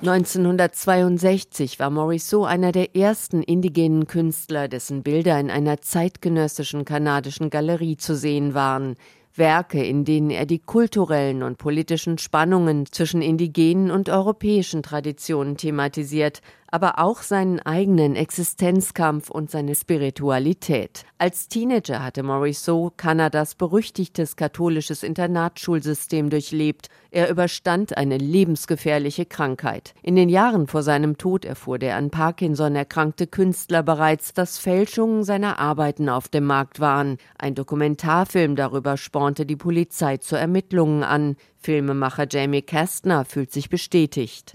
1962 0.02 1.80
war 1.80 1.90
Morisot 1.90 2.48
einer 2.48 2.72
der 2.72 2.96
ersten 2.96 3.44
indigenen 3.44 4.08
Künstler, 4.08 4.68
dessen 4.68 5.04
Bilder 5.04 5.40
in 5.40 5.50
einer 5.52 5.82
zeitgenössischen 5.82 6.86
kanadischen 6.86 7.50
Galerie 7.50 7.98
zu 7.98 8.16
sehen 8.16 8.54
waren. 8.54 8.96
Werke, 9.36 9.84
in 9.84 10.06
denen 10.06 10.30
er 10.30 10.46
die 10.46 10.60
kulturellen 10.60 11.42
und 11.42 11.58
politischen 11.58 12.18
Spannungen 12.18 12.86
zwischen 12.86 13.22
indigenen 13.22 13.90
und 13.90 14.10
europäischen 14.10 14.84
Traditionen 14.84 15.58
thematisiert, 15.58 16.42
aber 16.74 16.98
auch 16.98 17.22
seinen 17.22 17.60
eigenen 17.60 18.16
Existenzkampf 18.16 19.30
und 19.30 19.52
seine 19.52 19.76
Spiritualität. 19.76 21.06
Als 21.20 21.48
Teenager 21.48 22.04
hatte 22.04 22.24
Morisot 22.24 22.98
Kanadas 22.98 23.54
berüchtigtes 23.54 24.36
katholisches 24.38 25.04
Internatsschulsystem 25.04 26.32
durchlebt. 26.32 26.88
Er 27.12 27.30
überstand 27.30 27.96
eine 27.96 28.18
lebensgefährliche 28.18 29.28
Krankheit. 29.28 29.94
In 30.02 30.16
den 30.16 30.30
Jahren 30.30 30.66
vor 30.66 30.82
seinem 30.82 31.20
Tod 31.20 31.46
erfuhr 31.46 31.78
der 31.78 31.96
an 31.96 32.10
Parkinson 32.10 32.76
erkrankte 32.76 33.28
Künstler 33.28 33.84
bereits, 33.84 34.34
dass 34.34 34.58
Fälschungen 34.58 35.24
seiner 35.24 35.60
Arbeiten 35.60 36.10
auf 36.10 36.28
dem 36.28 36.46
Markt 36.46 36.80
waren. 36.80 37.18
Ein 37.38 37.54
Dokumentarfilm 37.54 38.56
darüber 38.56 38.98
spornte 38.98 39.46
die 39.46 39.58
Polizei 39.58 40.18
zu 40.18 40.36
Ermittlungen 40.36 41.04
an. 41.04 41.36
Filmemacher 41.64 42.28
Jamie 42.30 42.62
Kastner 42.62 43.24
fühlt 43.24 43.54
sich 43.54 43.70
bestätigt. 43.70 44.54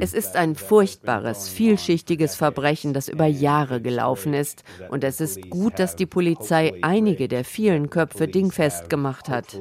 Es 0.00 0.12
ist 0.12 0.36
ein 0.36 0.54
furchtbares, 0.54 1.48
vielschichtiges 1.48 2.34
Verbrechen, 2.34 2.92
das 2.92 3.08
über 3.08 3.24
Jahre 3.24 3.80
gelaufen 3.80 4.34
ist. 4.34 4.64
Und 4.90 5.02
es 5.02 5.22
ist 5.22 5.48
gut, 5.48 5.78
dass 5.78 5.96
die 5.96 6.04
Polizei 6.04 6.74
einige 6.82 7.26
der 7.26 7.44
vielen 7.44 7.88
Köpfe 7.88 8.28
dingfest 8.28 8.90
gemacht 8.90 9.30
hat. 9.30 9.56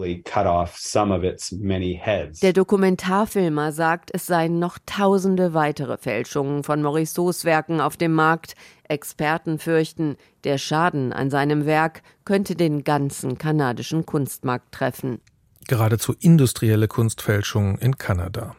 Der 2.42 2.54
Dokumentarfilmer 2.54 3.72
sagt, 3.72 4.10
es 4.14 4.26
seien 4.26 4.60
noch 4.60 4.78
tausende 4.86 5.54
weitere 5.54 5.98
Fälschungen 5.98 6.64
von 6.64 6.82
Morissots 6.82 7.46
Werken 7.46 7.80
auf 7.80 7.96
dem 7.96 8.12
Markt. 8.12 8.56
Experten 8.90 9.60
fürchten, 9.60 10.18
der 10.44 10.58
Schaden 10.58 11.14
an 11.14 11.30
seinem 11.30 11.66
Werk 11.66 12.02
könnte 12.24 12.56
den 12.56 12.84
ganzen 12.84 13.38
kanadischen 13.38 14.06
Kunstmarkt 14.06 14.72
treffen. 14.72 15.22
Geradezu 15.68 16.14
industrielle 16.20 16.88
Kunstfälschung 16.88 17.78
in 17.78 17.98
Kanada. 17.98 18.56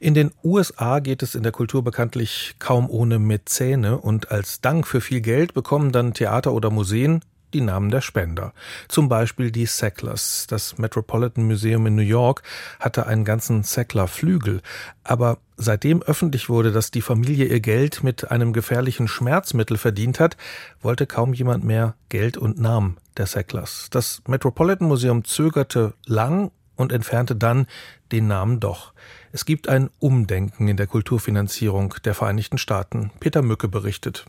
In 0.00 0.14
den 0.14 0.30
USA 0.44 1.00
geht 1.00 1.22
es 1.22 1.34
in 1.34 1.42
der 1.42 1.52
Kultur 1.52 1.82
bekanntlich 1.82 2.54
kaum 2.58 2.88
ohne 2.88 3.18
Mäzene 3.18 3.98
und 3.98 4.30
als 4.30 4.60
Dank 4.60 4.86
für 4.86 5.00
viel 5.00 5.20
Geld 5.20 5.52
bekommen 5.54 5.92
dann 5.92 6.14
Theater 6.14 6.52
oder 6.52 6.70
Museen 6.70 7.20
die 7.54 7.60
Namen 7.60 7.90
der 7.90 8.00
Spender. 8.00 8.52
Zum 8.88 9.08
Beispiel 9.08 9.50
die 9.50 9.66
Sacklers. 9.66 10.46
Das 10.48 10.78
Metropolitan 10.78 11.44
Museum 11.44 11.86
in 11.86 11.94
New 11.94 12.02
York 12.02 12.42
hatte 12.80 13.06
einen 13.06 13.24
ganzen 13.24 13.62
Sackler-Flügel. 13.62 14.60
Aber 15.04 15.38
seitdem 15.56 16.02
öffentlich 16.02 16.48
wurde, 16.48 16.72
dass 16.72 16.90
die 16.90 17.02
Familie 17.02 17.46
ihr 17.46 17.60
Geld 17.60 18.02
mit 18.02 18.30
einem 18.30 18.52
gefährlichen 18.52 19.08
Schmerzmittel 19.08 19.78
verdient 19.78 20.20
hat, 20.20 20.36
wollte 20.80 21.06
kaum 21.06 21.32
jemand 21.32 21.64
mehr 21.64 21.94
Geld 22.08 22.36
und 22.36 22.58
Namen 22.60 22.96
der 23.16 23.26
Sacklers. 23.26 23.88
Das 23.90 24.22
Metropolitan 24.26 24.88
Museum 24.88 25.24
zögerte 25.24 25.94
lang 26.06 26.50
und 26.76 26.92
entfernte 26.92 27.34
dann 27.36 27.66
den 28.12 28.28
Namen 28.28 28.60
doch. 28.60 28.92
Es 29.32 29.44
gibt 29.44 29.68
ein 29.68 29.90
Umdenken 29.98 30.68
in 30.68 30.76
der 30.76 30.86
Kulturfinanzierung 30.86 31.94
der 32.04 32.14
Vereinigten 32.14 32.56
Staaten. 32.56 33.10
Peter 33.20 33.42
Mücke 33.42 33.68
berichtet. 33.68 34.24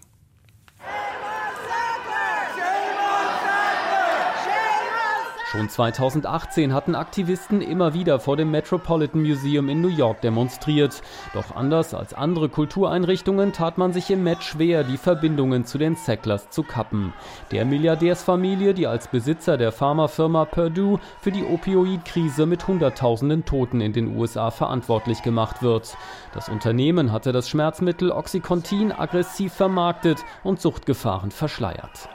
Schon 5.51 5.67
2018 5.67 6.75
hatten 6.75 6.93
Aktivisten 6.93 7.61
immer 7.61 7.95
wieder 7.95 8.19
vor 8.19 8.37
dem 8.37 8.51
Metropolitan 8.51 9.23
Museum 9.23 9.67
in 9.67 9.81
New 9.81 9.87
York 9.87 10.21
demonstriert. 10.21 11.01
Doch 11.33 11.55
anders 11.55 11.95
als 11.95 12.13
andere 12.13 12.49
Kultureinrichtungen 12.49 13.51
tat 13.51 13.79
man 13.79 13.91
sich 13.91 14.11
im 14.11 14.21
Met 14.23 14.43
schwer, 14.43 14.83
die 14.83 14.97
Verbindungen 14.97 15.65
zu 15.65 15.79
den 15.79 15.95
Sacklers 15.95 16.51
zu 16.51 16.61
kappen. 16.61 17.13
Der 17.49 17.65
Milliardärsfamilie, 17.65 18.75
die 18.75 18.85
als 18.85 19.07
Besitzer 19.07 19.57
der 19.57 19.71
Pharmafirma 19.71 20.45
Purdue 20.45 20.99
für 21.19 21.31
die 21.31 21.43
Opioidkrise 21.43 22.45
mit 22.45 22.67
Hunderttausenden 22.67 23.43
Toten 23.43 23.81
in 23.81 23.91
den 23.91 24.15
USA 24.15 24.51
verantwortlich 24.51 25.23
gemacht 25.23 25.63
wird. 25.63 25.97
Das 26.31 26.47
Unternehmen 26.47 27.11
hatte 27.11 27.31
das 27.31 27.49
Schmerzmittel 27.49 28.11
Oxycontin 28.11 28.91
aggressiv 28.91 29.51
vermarktet 29.53 30.23
und 30.43 30.61
Suchtgefahren 30.61 31.31
verschleiert. 31.31 32.07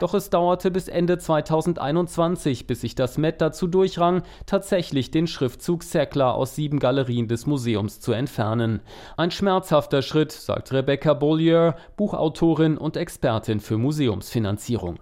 Doch 0.00 0.12
es 0.14 0.28
dauerte 0.28 0.70
bis 0.70 0.88
Ende 0.88 1.18
2021, 1.18 2.66
bis 2.66 2.80
sich 2.80 2.94
das 2.94 3.16
Met 3.16 3.40
dazu 3.40 3.68
durchrang, 3.68 4.22
tatsächlich 4.44 5.10
den 5.10 5.26
Schriftzug 5.26 5.84
Sackler 5.84 6.34
aus 6.34 6.56
sieben 6.56 6.80
Galerien 6.80 7.28
des 7.28 7.46
Museums 7.46 8.00
zu 8.00 8.12
entfernen. 8.12 8.80
Ein 9.16 9.30
schmerzhafter 9.30 10.02
Schritt, 10.02 10.32
sagt 10.32 10.72
Rebecca 10.72 11.14
Bollier, 11.14 11.76
Buchautorin 11.96 12.76
und 12.76 12.96
Expertin 12.96 13.60
für 13.60 13.78
Museumsfinanzierung. 13.78 14.98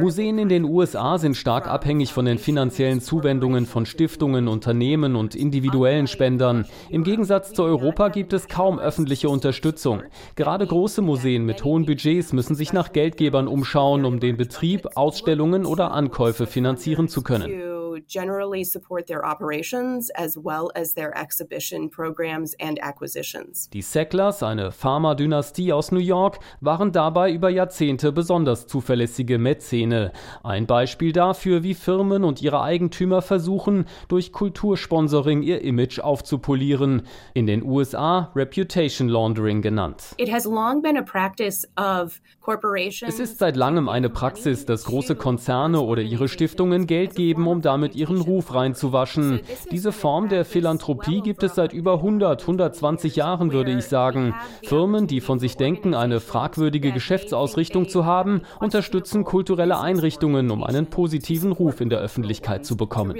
Museen 0.00 0.38
in 0.38 0.48
den 0.48 0.64
USA 0.64 1.18
sind 1.18 1.36
stark 1.36 1.68
abhängig 1.68 2.12
von 2.12 2.24
den 2.24 2.38
finanziellen 2.38 3.00
Zuwendungen 3.00 3.66
von 3.66 3.86
Stiftungen, 3.86 4.48
Unternehmen 4.48 5.14
und 5.14 5.36
individuellen 5.36 6.08
Spendern. 6.08 6.66
Im 6.90 7.04
Gegensatz 7.04 7.52
zu 7.52 7.62
Europa 7.62 8.08
gibt 8.08 8.32
es 8.32 8.48
kaum 8.48 8.80
öffentliche 8.80 9.28
Unterstützung. 9.28 10.02
Gerade 10.36 10.66
große 10.66 11.00
Museen 11.00 11.44
mit 11.44 11.62
hohen 11.62 11.86
Budgets 11.86 12.32
müssen 12.32 12.56
sich 12.56 12.72
nach 12.72 12.92
Geldgebern 12.92 13.46
umschauen, 13.46 14.04
um 14.04 14.18
den 14.18 14.36
Betrieb, 14.36 14.88
Ausstellungen 14.96 15.64
oder 15.64 15.92
Ankäufe 15.92 16.46
finanzieren 16.46 17.08
zu 17.08 17.22
können. 17.22 17.74
generally 18.08 18.64
support 18.64 19.06
their 19.06 19.24
operations 19.24 20.10
as 20.10 20.36
well 20.36 20.70
as 20.74 20.94
their 20.94 21.16
exhibition 21.16 21.88
programs 21.88 22.54
and 22.60 22.82
acquisitions. 22.82 23.68
Die 23.70 23.82
Sacklers, 23.82 24.42
eine 24.42 24.72
Pharma-Dynastie 24.72 25.72
aus 25.72 25.92
New 25.92 26.00
York, 26.00 26.38
waren 26.60 26.92
dabei 26.92 27.32
über 27.32 27.50
Jahrzehnte 27.50 28.12
besonders 28.12 28.66
zuverlässige 28.66 29.38
Mäzene. 29.38 30.12
Ein 30.42 30.66
Beispiel 30.66 31.12
dafür, 31.12 31.62
wie 31.62 31.74
Firmen 31.74 32.24
und 32.24 32.42
ihre 32.42 32.62
Eigentümer 32.62 33.22
versuchen, 33.22 33.86
durch 34.08 34.32
Kultursponsoring 34.32 35.42
ihr 35.42 35.62
Image 35.62 35.98
aufzupolieren. 36.00 37.02
In 37.34 37.46
den 37.46 37.62
USA 37.62 38.32
Reputation 38.34 39.08
Laundering 39.08 39.62
genannt. 39.62 40.13
It 40.16 40.32
has 40.32 40.44
long 40.44 40.82
been 40.82 40.96
a 40.96 41.02
practice 41.02 41.66
of 41.76 42.20
es 42.46 43.20
ist 43.20 43.38
seit 43.38 43.56
langem 43.56 43.88
eine 43.88 44.10
Praxis, 44.10 44.66
dass 44.66 44.84
große 44.84 45.16
Konzerne 45.16 45.80
oder 45.80 46.02
ihre 46.02 46.28
Stiftungen 46.28 46.86
Geld 46.86 47.14
geben, 47.14 47.46
um 47.46 47.62
damit 47.62 47.94
ihren 47.94 48.20
Ruf 48.20 48.52
reinzuwaschen. 48.52 49.40
Diese 49.70 49.92
Form 49.92 50.28
der 50.28 50.44
Philanthropie 50.44 51.22
gibt 51.22 51.42
es 51.42 51.54
seit 51.54 51.72
über 51.72 51.94
100, 51.94 52.42
120 52.42 53.16
Jahren, 53.16 53.52
würde 53.52 53.72
ich 53.72 53.86
sagen. 53.86 54.34
Firmen, 54.62 55.06
die 55.06 55.22
von 55.22 55.38
sich 55.38 55.56
denken, 55.56 55.94
eine 55.94 56.20
fragwürdige 56.20 56.92
Geschäftsausrichtung 56.92 57.88
zu 57.88 58.04
haben, 58.04 58.42
unterstützen 58.60 59.24
kulturelle 59.24 59.80
Einrichtungen, 59.80 60.50
um 60.50 60.62
einen 60.64 60.86
positiven 60.86 61.50
Ruf 61.50 61.80
in 61.80 61.88
der 61.88 62.00
Öffentlichkeit 62.00 62.66
zu 62.66 62.76
bekommen. 62.76 63.16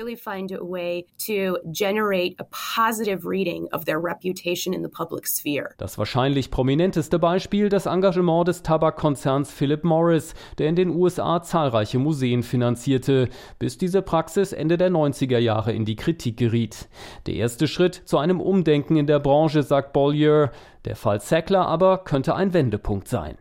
Das 5.79 5.99
wahrscheinlich 5.99 6.51
prominenteste 6.85 7.19
Beispiel, 7.19 7.71
das 7.71 7.87
Engagement 7.87 8.47
des 8.47 8.63
Tabakkonzerns 8.63 9.49
Konzerns 9.49 9.51
Philip 9.51 9.85
Morris, 9.85 10.35
der 10.59 10.69
in 10.69 10.77
den 10.77 10.91
USA 10.91 11.41
zahlreiche 11.43 11.99
Museen 11.99 12.43
finanzierte, 12.43 13.31
bis 13.59 13.79
diese 13.79 14.03
Praxis 14.03 14.53
Ende 14.53 14.77
der 14.77 14.91
90er 14.91 15.39
Jahre 15.39 15.73
in 15.73 15.87
die 15.87 15.97
Kritik 15.97 16.37
geriet. 16.37 16.91
Der 17.25 17.37
erste 17.37 17.69
Schritt 17.69 17.95
zu 18.05 18.19
einem 18.19 18.39
Umdenken 18.39 18.97
in 18.97 19.07
der 19.07 19.19
Branche, 19.19 19.63
sagt 19.63 19.95
Bollier, 19.95 20.51
der 20.85 20.97
Fall 20.97 21.21
Sackler 21.21 21.67
aber 21.67 21.99
könnte 21.99 22.35
ein 22.35 22.53
Wendepunkt 22.53 23.09
sein. 23.09 23.39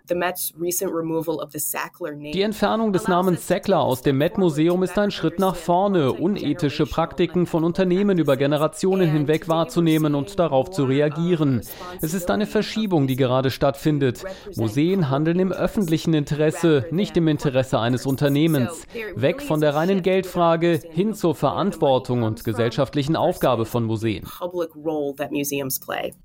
Die 2.33 2.41
Entfernung 2.41 2.93
des 2.93 3.07
Namens 3.07 3.47
Sackler 3.47 3.81
aus 3.81 4.01
dem 4.01 4.17
Met-Museum 4.17 4.83
ist 4.83 4.97
ein 4.97 5.11
Schritt 5.11 5.39
nach 5.39 5.55
vorne, 5.55 6.13
unethische 6.13 6.85
Praktiken 6.85 7.45
von 7.45 7.63
Unternehmen 7.63 8.17
über 8.17 8.37
Generationen 8.37 9.09
hinweg 9.09 9.49
wahrzunehmen 9.49 10.15
und 10.15 10.39
darauf 10.39 10.69
zu 10.71 10.85
reagieren. 10.85 11.61
Es 12.01 12.13
ist 12.13 12.31
eine 12.31 12.45
Verschiebung, 12.45 13.07
die 13.07 13.17
gerade 13.17 13.51
stattfindet. 13.51 14.23
Museen 14.55 15.09
handeln 15.09 15.39
im 15.39 15.51
öffentlichen 15.51 16.13
Interesse, 16.13 16.85
nicht 16.91 17.17
im 17.17 17.27
Interesse 17.27 17.79
eines 17.79 18.05
Unternehmens. 18.05 18.85
Weg 19.15 19.41
von 19.41 19.59
der 19.59 19.75
reinen 19.75 20.01
Geldfrage 20.01 20.79
hin 20.91 21.13
zur 21.13 21.35
Verantwortung 21.35 22.23
und 22.23 22.43
gesellschaftlichen 22.43 23.15
Aufgabe 23.15 23.65
von 23.65 23.83
Museen. 23.83 24.25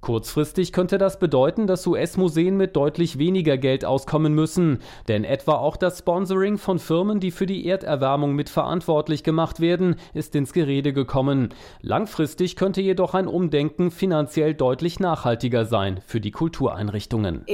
Kurzfristig 0.00 0.72
könnte 0.72 0.98
das 0.98 1.07
das 1.08 1.18
bedeuten, 1.18 1.66
dass 1.66 1.86
US-Museen 1.86 2.58
mit 2.58 2.76
deutlich 2.76 3.18
weniger 3.18 3.56
Geld 3.56 3.82
auskommen 3.86 4.34
müssen. 4.34 4.80
Denn 5.08 5.24
etwa 5.24 5.52
auch 5.52 5.78
das 5.78 6.00
Sponsoring 6.00 6.58
von 6.58 6.78
Firmen, 6.78 7.18
die 7.18 7.30
für 7.30 7.46
die 7.46 7.66
Erderwärmung 7.66 8.34
mitverantwortlich 8.34 9.24
gemacht 9.24 9.58
werden, 9.58 9.96
ist 10.12 10.34
ins 10.34 10.52
Gerede 10.52 10.92
gekommen. 10.92 11.48
Langfristig 11.80 12.56
könnte 12.56 12.82
jedoch 12.82 13.14
ein 13.14 13.26
Umdenken 13.26 13.90
finanziell 13.90 14.52
deutlich 14.52 15.00
nachhaltiger 15.00 15.64
sein 15.64 16.00
für 16.04 16.20
die 16.20 16.30
Kultureinrichtungen. 16.30 17.46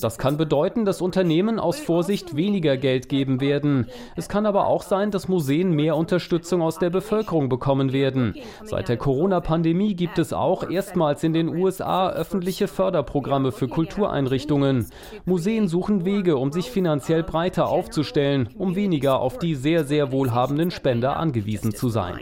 Das 0.00 0.18
kann 0.18 0.36
bedeuten, 0.36 0.84
dass 0.84 1.00
Unternehmen 1.00 1.58
aus 1.58 1.80
Vorsicht 1.80 2.36
weniger 2.36 2.76
Geld 2.76 3.08
geben 3.08 3.40
werden. 3.40 3.88
Es 4.14 4.28
kann 4.28 4.46
aber 4.46 4.68
auch 4.68 4.84
sein, 4.84 5.10
dass 5.10 5.26
Museen 5.26 5.72
mehr 5.72 5.96
Unterstützung 5.96 6.62
aus 6.62 6.78
der 6.78 6.90
Bevölkerung 6.90 7.48
bekommen 7.48 7.92
werden. 7.92 8.36
Seit 8.68 8.88
der 8.88 8.96
Corona-Pandemie 8.98 9.94
gibt 9.94 10.18
es 10.18 10.27
es 10.28 10.32
auch 10.34 10.68
erstmals 10.68 11.24
in 11.24 11.32
den 11.32 11.48
USA 11.48 12.10
öffentliche 12.10 12.68
Förderprogramme 12.68 13.50
für 13.50 13.66
Kultureinrichtungen. 13.66 14.86
Museen 15.24 15.68
suchen 15.68 16.04
Wege, 16.04 16.36
um 16.36 16.52
sich 16.52 16.70
finanziell 16.70 17.22
breiter 17.22 17.68
aufzustellen, 17.68 18.50
um 18.56 18.76
weniger 18.76 19.20
auf 19.20 19.38
die 19.38 19.54
sehr, 19.54 19.84
sehr 19.84 20.12
wohlhabenden 20.12 20.70
Spender 20.70 21.16
angewiesen 21.16 21.74
zu 21.74 21.88
sein. 21.88 22.18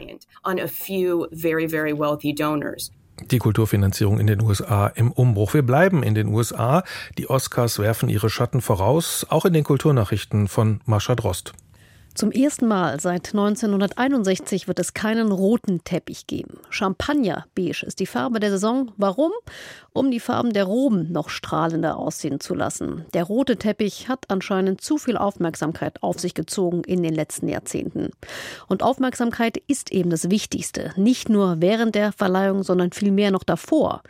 Die 3.31 3.39
Kulturfinanzierung 3.39 4.19
in 4.19 4.27
den 4.27 4.41
USA 4.41 4.87
im 4.87 5.11
Umbruch. 5.11 5.53
Wir 5.53 5.63
bleiben 5.63 6.03
in 6.03 6.15
den 6.15 6.27
USA. 6.27 6.83
Die 7.17 7.29
Oscars 7.29 7.79
werfen 7.79 8.09
ihre 8.09 8.29
Schatten 8.29 8.61
voraus, 8.61 9.25
auch 9.29 9.45
in 9.45 9.53
den 9.53 9.63
Kulturnachrichten 9.63 10.47
von 10.47 10.81
Mascha 10.85 11.15
Drost. 11.15 11.53
Zum 12.17 12.31
ersten 12.31 12.65
Mal 12.65 12.99
seit 12.99 13.27
1961 13.27 14.67
wird 14.67 14.79
es 14.79 14.95
keinen 14.95 15.31
roten 15.31 15.83
Teppich 15.83 16.25
geben. 16.25 16.57
Champagner-beige 16.71 17.85
ist 17.85 17.99
die 17.99 18.07
Farbe 18.07 18.39
der 18.39 18.49
Saison. 18.49 18.91
Warum? 18.97 19.31
Um 19.93 20.09
die 20.09 20.19
Farben 20.19 20.51
der 20.51 20.63
Roben 20.63 21.11
noch 21.11 21.29
strahlender 21.29 21.95
aussehen 21.95 22.39
zu 22.39 22.55
lassen. 22.55 23.05
Der 23.13 23.23
rote 23.23 23.57
Teppich 23.57 24.09
hat 24.09 24.25
anscheinend 24.29 24.81
zu 24.81 24.97
viel 24.97 25.15
Aufmerksamkeit 25.15 26.01
auf 26.01 26.19
sich 26.19 26.33
gezogen 26.33 26.83
in 26.85 27.03
den 27.03 27.13
letzten 27.13 27.49
Jahrzehnten. 27.49 28.09
Und 28.67 28.81
Aufmerksamkeit 28.81 29.57
ist 29.67 29.91
eben 29.91 30.09
das 30.09 30.31
Wichtigste. 30.31 30.93
Nicht 30.95 31.29
nur 31.29 31.57
während 31.61 31.93
der 31.93 32.13
Verleihung, 32.13 32.63
sondern 32.63 32.93
vielmehr 32.93 33.29
noch 33.29 33.43
davor. 33.43 34.01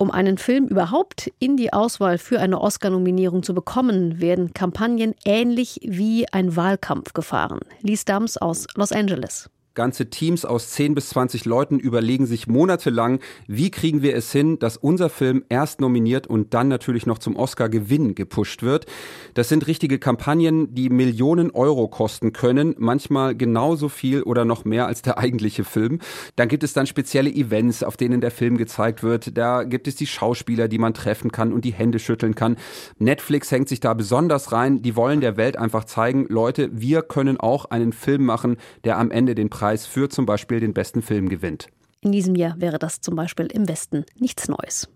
Um 0.00 0.12
einen 0.12 0.38
Film 0.38 0.68
überhaupt 0.68 1.32
in 1.40 1.56
die 1.56 1.72
Auswahl 1.72 2.18
für 2.18 2.38
eine 2.38 2.60
Oscar-Nominierung 2.60 3.42
zu 3.42 3.52
bekommen, 3.52 4.20
werden 4.20 4.54
Kampagnen 4.54 5.12
ähnlich 5.24 5.80
wie 5.82 6.28
ein 6.32 6.54
Wahlkampf 6.54 7.14
gefahren. 7.14 7.58
Lies 7.82 8.04
Dams 8.04 8.36
aus 8.36 8.68
Los 8.76 8.92
Angeles. 8.92 9.50
Ganze 9.78 10.10
Teams 10.10 10.44
aus 10.44 10.70
10 10.70 10.96
bis 10.96 11.10
20 11.10 11.44
Leuten 11.44 11.78
überlegen 11.78 12.26
sich 12.26 12.48
monatelang, 12.48 13.20
wie 13.46 13.70
kriegen 13.70 14.02
wir 14.02 14.16
es 14.16 14.32
hin, 14.32 14.58
dass 14.58 14.76
unser 14.76 15.08
Film 15.08 15.44
erst 15.48 15.80
nominiert 15.80 16.26
und 16.26 16.52
dann 16.52 16.66
natürlich 16.66 17.06
noch 17.06 17.18
zum 17.18 17.36
Oscar-Gewinn 17.36 18.16
gepusht 18.16 18.64
wird. 18.64 18.86
Das 19.34 19.48
sind 19.48 19.68
richtige 19.68 20.00
Kampagnen, 20.00 20.74
die 20.74 20.90
Millionen 20.90 21.52
Euro 21.52 21.86
kosten 21.86 22.32
können, 22.32 22.74
manchmal 22.76 23.36
genauso 23.36 23.88
viel 23.88 24.24
oder 24.24 24.44
noch 24.44 24.64
mehr 24.64 24.88
als 24.88 25.02
der 25.02 25.16
eigentliche 25.16 25.62
Film. 25.62 26.00
Dann 26.34 26.48
gibt 26.48 26.64
es 26.64 26.72
dann 26.72 26.88
spezielle 26.88 27.30
Events, 27.30 27.84
auf 27.84 27.96
denen 27.96 28.20
der 28.20 28.32
Film 28.32 28.56
gezeigt 28.56 29.04
wird. 29.04 29.38
Da 29.38 29.62
gibt 29.62 29.86
es 29.86 29.94
die 29.94 30.08
Schauspieler, 30.08 30.66
die 30.66 30.78
man 30.78 30.92
treffen 30.92 31.30
kann 31.30 31.52
und 31.52 31.64
die 31.64 31.72
Hände 31.72 32.00
schütteln 32.00 32.34
kann. 32.34 32.56
Netflix 32.98 33.52
hängt 33.52 33.68
sich 33.68 33.78
da 33.78 33.94
besonders 33.94 34.50
rein. 34.50 34.82
Die 34.82 34.96
wollen 34.96 35.20
der 35.20 35.36
Welt 35.36 35.56
einfach 35.56 35.84
zeigen, 35.84 36.26
Leute, 36.28 36.68
wir 36.72 37.02
können 37.02 37.38
auch 37.38 37.66
einen 37.66 37.92
Film 37.92 38.24
machen, 38.24 38.56
der 38.82 38.98
am 38.98 39.12
Ende 39.12 39.36
den 39.36 39.50
Preis 39.50 39.67
Preis 39.68 39.84
für 39.84 40.08
zum 40.08 40.24
Beispiel 40.24 40.60
den 40.60 40.72
besten 40.72 41.02
Film 41.02 41.28
gewinnt. 41.28 41.68
In 42.00 42.10
diesem 42.10 42.34
Jahr 42.34 42.58
wäre 42.58 42.78
das 42.78 43.02
zum 43.02 43.14
Beispiel 43.16 43.48
im 43.52 43.68
Westen 43.68 44.06
nichts 44.18 44.48
Neues. 44.48 44.88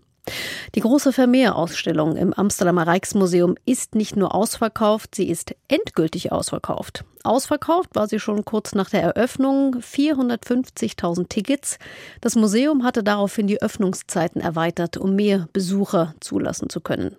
Die 0.73 0.79
große 0.79 1.13
Vermeer-Ausstellung 1.13 2.15
im 2.15 2.33
Amsterdamer 2.33 2.87
Rijksmuseum 2.87 3.53
ist 3.65 3.93
nicht 3.93 4.15
nur 4.15 4.33
ausverkauft, 4.33 5.13
sie 5.13 5.29
ist 5.29 5.53
endgültig 5.67 6.31
ausverkauft. 6.31 7.05
Ausverkauft 7.23 7.91
war 7.93 8.07
sie 8.07 8.19
schon 8.19 8.45
kurz 8.45 8.73
nach 8.73 8.89
der 8.89 9.03
Eröffnung, 9.03 9.75
450.000 9.75 11.29
Tickets. 11.29 11.77
Das 12.21 12.35
Museum 12.35 12.83
hatte 12.83 13.03
daraufhin 13.03 13.45
die 13.45 13.61
Öffnungszeiten 13.61 14.41
erweitert, 14.41 14.97
um 14.97 15.15
mehr 15.15 15.49
Besucher 15.53 16.15
zulassen 16.19 16.71
zu 16.71 16.81
können. 16.81 17.15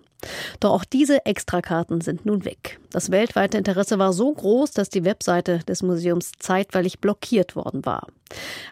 Doch 0.59 0.71
auch 0.71 0.85
diese 0.85 1.25
Extrakarten 1.25 2.01
sind 2.01 2.25
nun 2.25 2.45
weg. 2.45 2.79
Das 2.91 3.11
weltweite 3.11 3.57
Interesse 3.57 3.99
war 3.99 4.13
so 4.13 4.33
groß, 4.33 4.71
dass 4.71 4.89
die 4.89 5.05
Webseite 5.05 5.59
des 5.59 5.83
Museums 5.83 6.31
zeitweilig 6.39 6.99
blockiert 6.99 7.55
worden 7.55 7.85
war. 7.85 8.07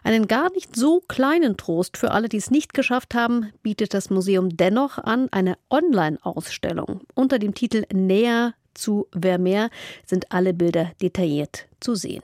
Einen 0.02 0.26
gar 0.26 0.50
nicht 0.52 0.76
so 0.76 1.00
kleinen 1.08 1.56
Trost 1.56 1.96
für 1.96 2.10
alle, 2.10 2.28
die 2.28 2.36
es 2.36 2.50
nicht 2.50 2.74
geschafft 2.74 3.14
haben, 3.14 3.52
bietet 3.62 3.94
das 3.94 4.10
Museum 4.10 4.56
dennoch 4.56 4.98
an 4.98 5.28
eine 5.30 5.56
Online-Ausstellung. 5.70 7.00
Unter 7.14 7.38
dem 7.38 7.54
Titel 7.54 7.84
Näher 7.92 8.54
zu 8.74 9.06
Vermeer 9.18 9.70
sind 10.04 10.32
alle 10.32 10.52
Bilder 10.52 10.90
detailliert 11.00 11.66
zu 11.80 11.94
sehen. 11.94 12.22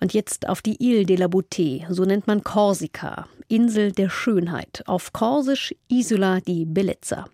Und 0.00 0.12
jetzt 0.12 0.48
auf 0.48 0.62
die 0.62 0.76
Ile 0.82 1.04
de 1.04 1.16
la 1.16 1.26
Beauté, 1.26 1.84
so 1.92 2.04
nennt 2.04 2.26
man 2.26 2.42
Korsika, 2.44 3.26
Insel 3.48 3.92
der 3.92 4.10
Schönheit, 4.10 4.82
auf 4.86 5.12
Korsisch 5.12 5.74
Isola 5.88 6.40
di 6.40 6.64
Bellezza. 6.64 7.26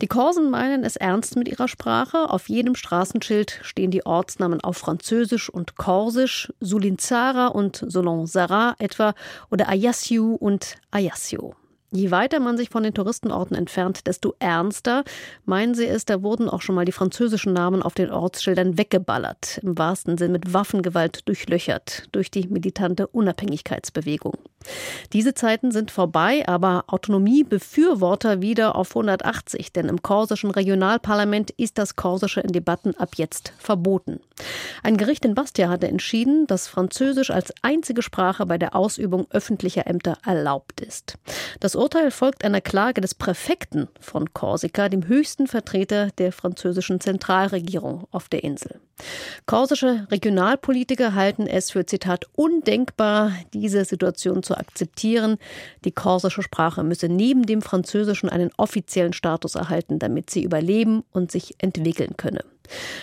Die 0.00 0.06
Korsen 0.06 0.50
meinen 0.50 0.84
es 0.84 0.96
ernst 0.96 1.36
mit 1.36 1.48
ihrer 1.48 1.68
Sprache. 1.68 2.30
Auf 2.30 2.48
jedem 2.48 2.74
Straßenschild 2.74 3.60
stehen 3.62 3.90
die 3.90 4.06
Ortsnamen 4.06 4.60
auf 4.62 4.78
Französisch 4.78 5.50
und 5.50 5.76
Korsisch, 5.76 6.50
Sulinzara 6.60 7.48
und 7.48 7.84
Solonsara 7.86 8.74
etwa 8.78 9.14
oder 9.50 9.68
Ajaccio 9.68 10.34
und 10.34 10.76
Ajaccio. 10.90 11.54
Je 11.92 12.12
weiter 12.12 12.38
man 12.38 12.56
sich 12.56 12.70
von 12.70 12.84
den 12.84 12.94
Touristenorten 12.94 13.56
entfernt, 13.56 14.06
desto 14.06 14.36
ernster. 14.38 15.02
Meinen 15.44 15.74
Sie 15.74 15.86
es, 15.86 16.04
da 16.04 16.22
wurden 16.22 16.48
auch 16.48 16.62
schon 16.62 16.76
mal 16.76 16.84
die 16.84 16.92
französischen 16.92 17.52
Namen 17.52 17.82
auf 17.82 17.94
den 17.94 18.12
Ortsschildern 18.12 18.78
weggeballert, 18.78 19.58
im 19.64 19.76
wahrsten 19.76 20.16
Sinn 20.16 20.30
mit 20.30 20.52
Waffengewalt 20.52 21.26
durchlöchert, 21.26 22.08
durch 22.12 22.30
die 22.30 22.46
militante 22.46 23.08
Unabhängigkeitsbewegung. 23.08 24.34
Diese 25.12 25.34
Zeiten 25.34 25.72
sind 25.72 25.90
vorbei, 25.90 26.46
aber 26.46 26.84
Autonomiebefürworter 26.86 28.40
wieder 28.40 28.76
auf 28.76 28.90
180, 28.90 29.72
denn 29.72 29.88
im 29.88 30.02
korsischen 30.02 30.50
Regionalparlament 30.50 31.50
ist 31.50 31.78
das 31.78 31.96
Korsische 31.96 32.40
in 32.40 32.52
Debatten 32.52 32.94
ab 32.96 33.14
jetzt 33.16 33.52
verboten. 33.58 34.20
Ein 34.82 34.96
Gericht 34.96 35.24
in 35.24 35.34
Bastia 35.34 35.68
hatte 35.68 35.88
entschieden, 35.88 36.46
dass 36.46 36.68
Französisch 36.68 37.30
als 37.30 37.52
einzige 37.62 38.02
Sprache 38.02 38.46
bei 38.46 38.58
der 38.58 38.76
Ausübung 38.76 39.26
öffentlicher 39.30 39.86
Ämter 39.86 40.18
erlaubt 40.24 40.80
ist. 40.80 41.18
Das 41.58 41.74
Urteil 41.80 42.10
folgt 42.10 42.44
einer 42.44 42.60
Klage 42.60 43.00
des 43.00 43.14
Präfekten 43.14 43.88
von 44.00 44.34
Korsika, 44.34 44.90
dem 44.90 45.08
höchsten 45.08 45.46
Vertreter 45.46 46.10
der 46.18 46.30
französischen 46.30 47.00
Zentralregierung 47.00 48.06
auf 48.10 48.28
der 48.28 48.44
Insel. 48.44 48.80
Korsische 49.46 50.06
Regionalpolitiker 50.10 51.14
halten 51.14 51.46
es 51.46 51.70
für 51.70 51.86
Zitat 51.86 52.26
undenkbar, 52.36 53.32
diese 53.54 53.86
Situation 53.86 54.42
zu 54.42 54.58
akzeptieren. 54.58 55.38
Die 55.86 55.90
korsische 55.90 56.42
Sprache 56.42 56.84
müsse 56.84 57.08
neben 57.08 57.46
dem 57.46 57.62
Französischen 57.62 58.28
einen 58.28 58.50
offiziellen 58.58 59.14
Status 59.14 59.54
erhalten, 59.54 59.98
damit 59.98 60.28
sie 60.28 60.44
überleben 60.44 61.02
und 61.12 61.32
sich 61.32 61.54
entwickeln 61.62 62.18
könne. 62.18 62.44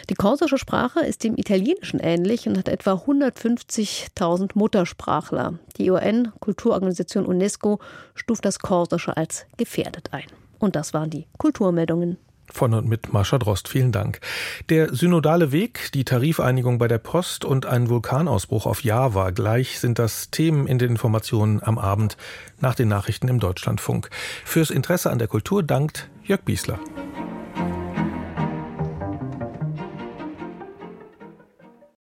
Die 0.09 0.15
korsische 0.15 0.57
Sprache 0.57 1.01
ist 1.01 1.23
dem 1.23 1.37
Italienischen 1.37 1.99
ähnlich 1.99 2.47
und 2.47 2.57
hat 2.57 2.67
etwa 2.67 2.93
150.000 2.93 4.51
Muttersprachler. 4.55 5.59
Die 5.77 5.89
UN-Kulturorganisation 5.89 7.25
UNESCO 7.25 7.79
stuft 8.15 8.45
das 8.45 8.59
Korsische 8.59 9.15
als 9.17 9.45
gefährdet 9.57 10.09
ein. 10.11 10.25
Und 10.59 10.75
das 10.75 10.93
waren 10.93 11.09
die 11.09 11.27
Kulturmeldungen. 11.37 12.17
Von 12.49 12.73
und 12.73 12.87
mit 12.87 13.11
Mascha 13.11 13.37
Drost, 13.37 13.67
vielen 13.67 13.91
Dank. 13.91 14.21
Der 14.69 14.93
synodale 14.93 15.51
Weg, 15.51 15.91
die 15.93 16.05
Tarifeinigung 16.05 16.77
bei 16.77 16.87
der 16.87 16.97
Post 16.97 17.43
und 17.43 17.65
ein 17.65 17.89
Vulkanausbruch 17.89 18.65
auf 18.65 18.83
Java 18.83 19.31
gleich 19.31 19.79
sind 19.79 19.99
das 19.99 20.31
Themen 20.31 20.65
in 20.65 20.79
den 20.79 20.91
Informationen 20.91 21.61
am 21.61 21.77
Abend 21.77 22.15
nach 22.61 22.75
den 22.75 22.87
Nachrichten 22.87 23.27
im 23.27 23.39
Deutschlandfunk. 23.39 24.09
Fürs 24.45 24.69
Interesse 24.69 25.11
an 25.11 25.19
der 25.19 25.27
Kultur 25.27 25.61
dankt 25.61 26.09
Jörg 26.23 26.41
Biesler. 26.43 26.79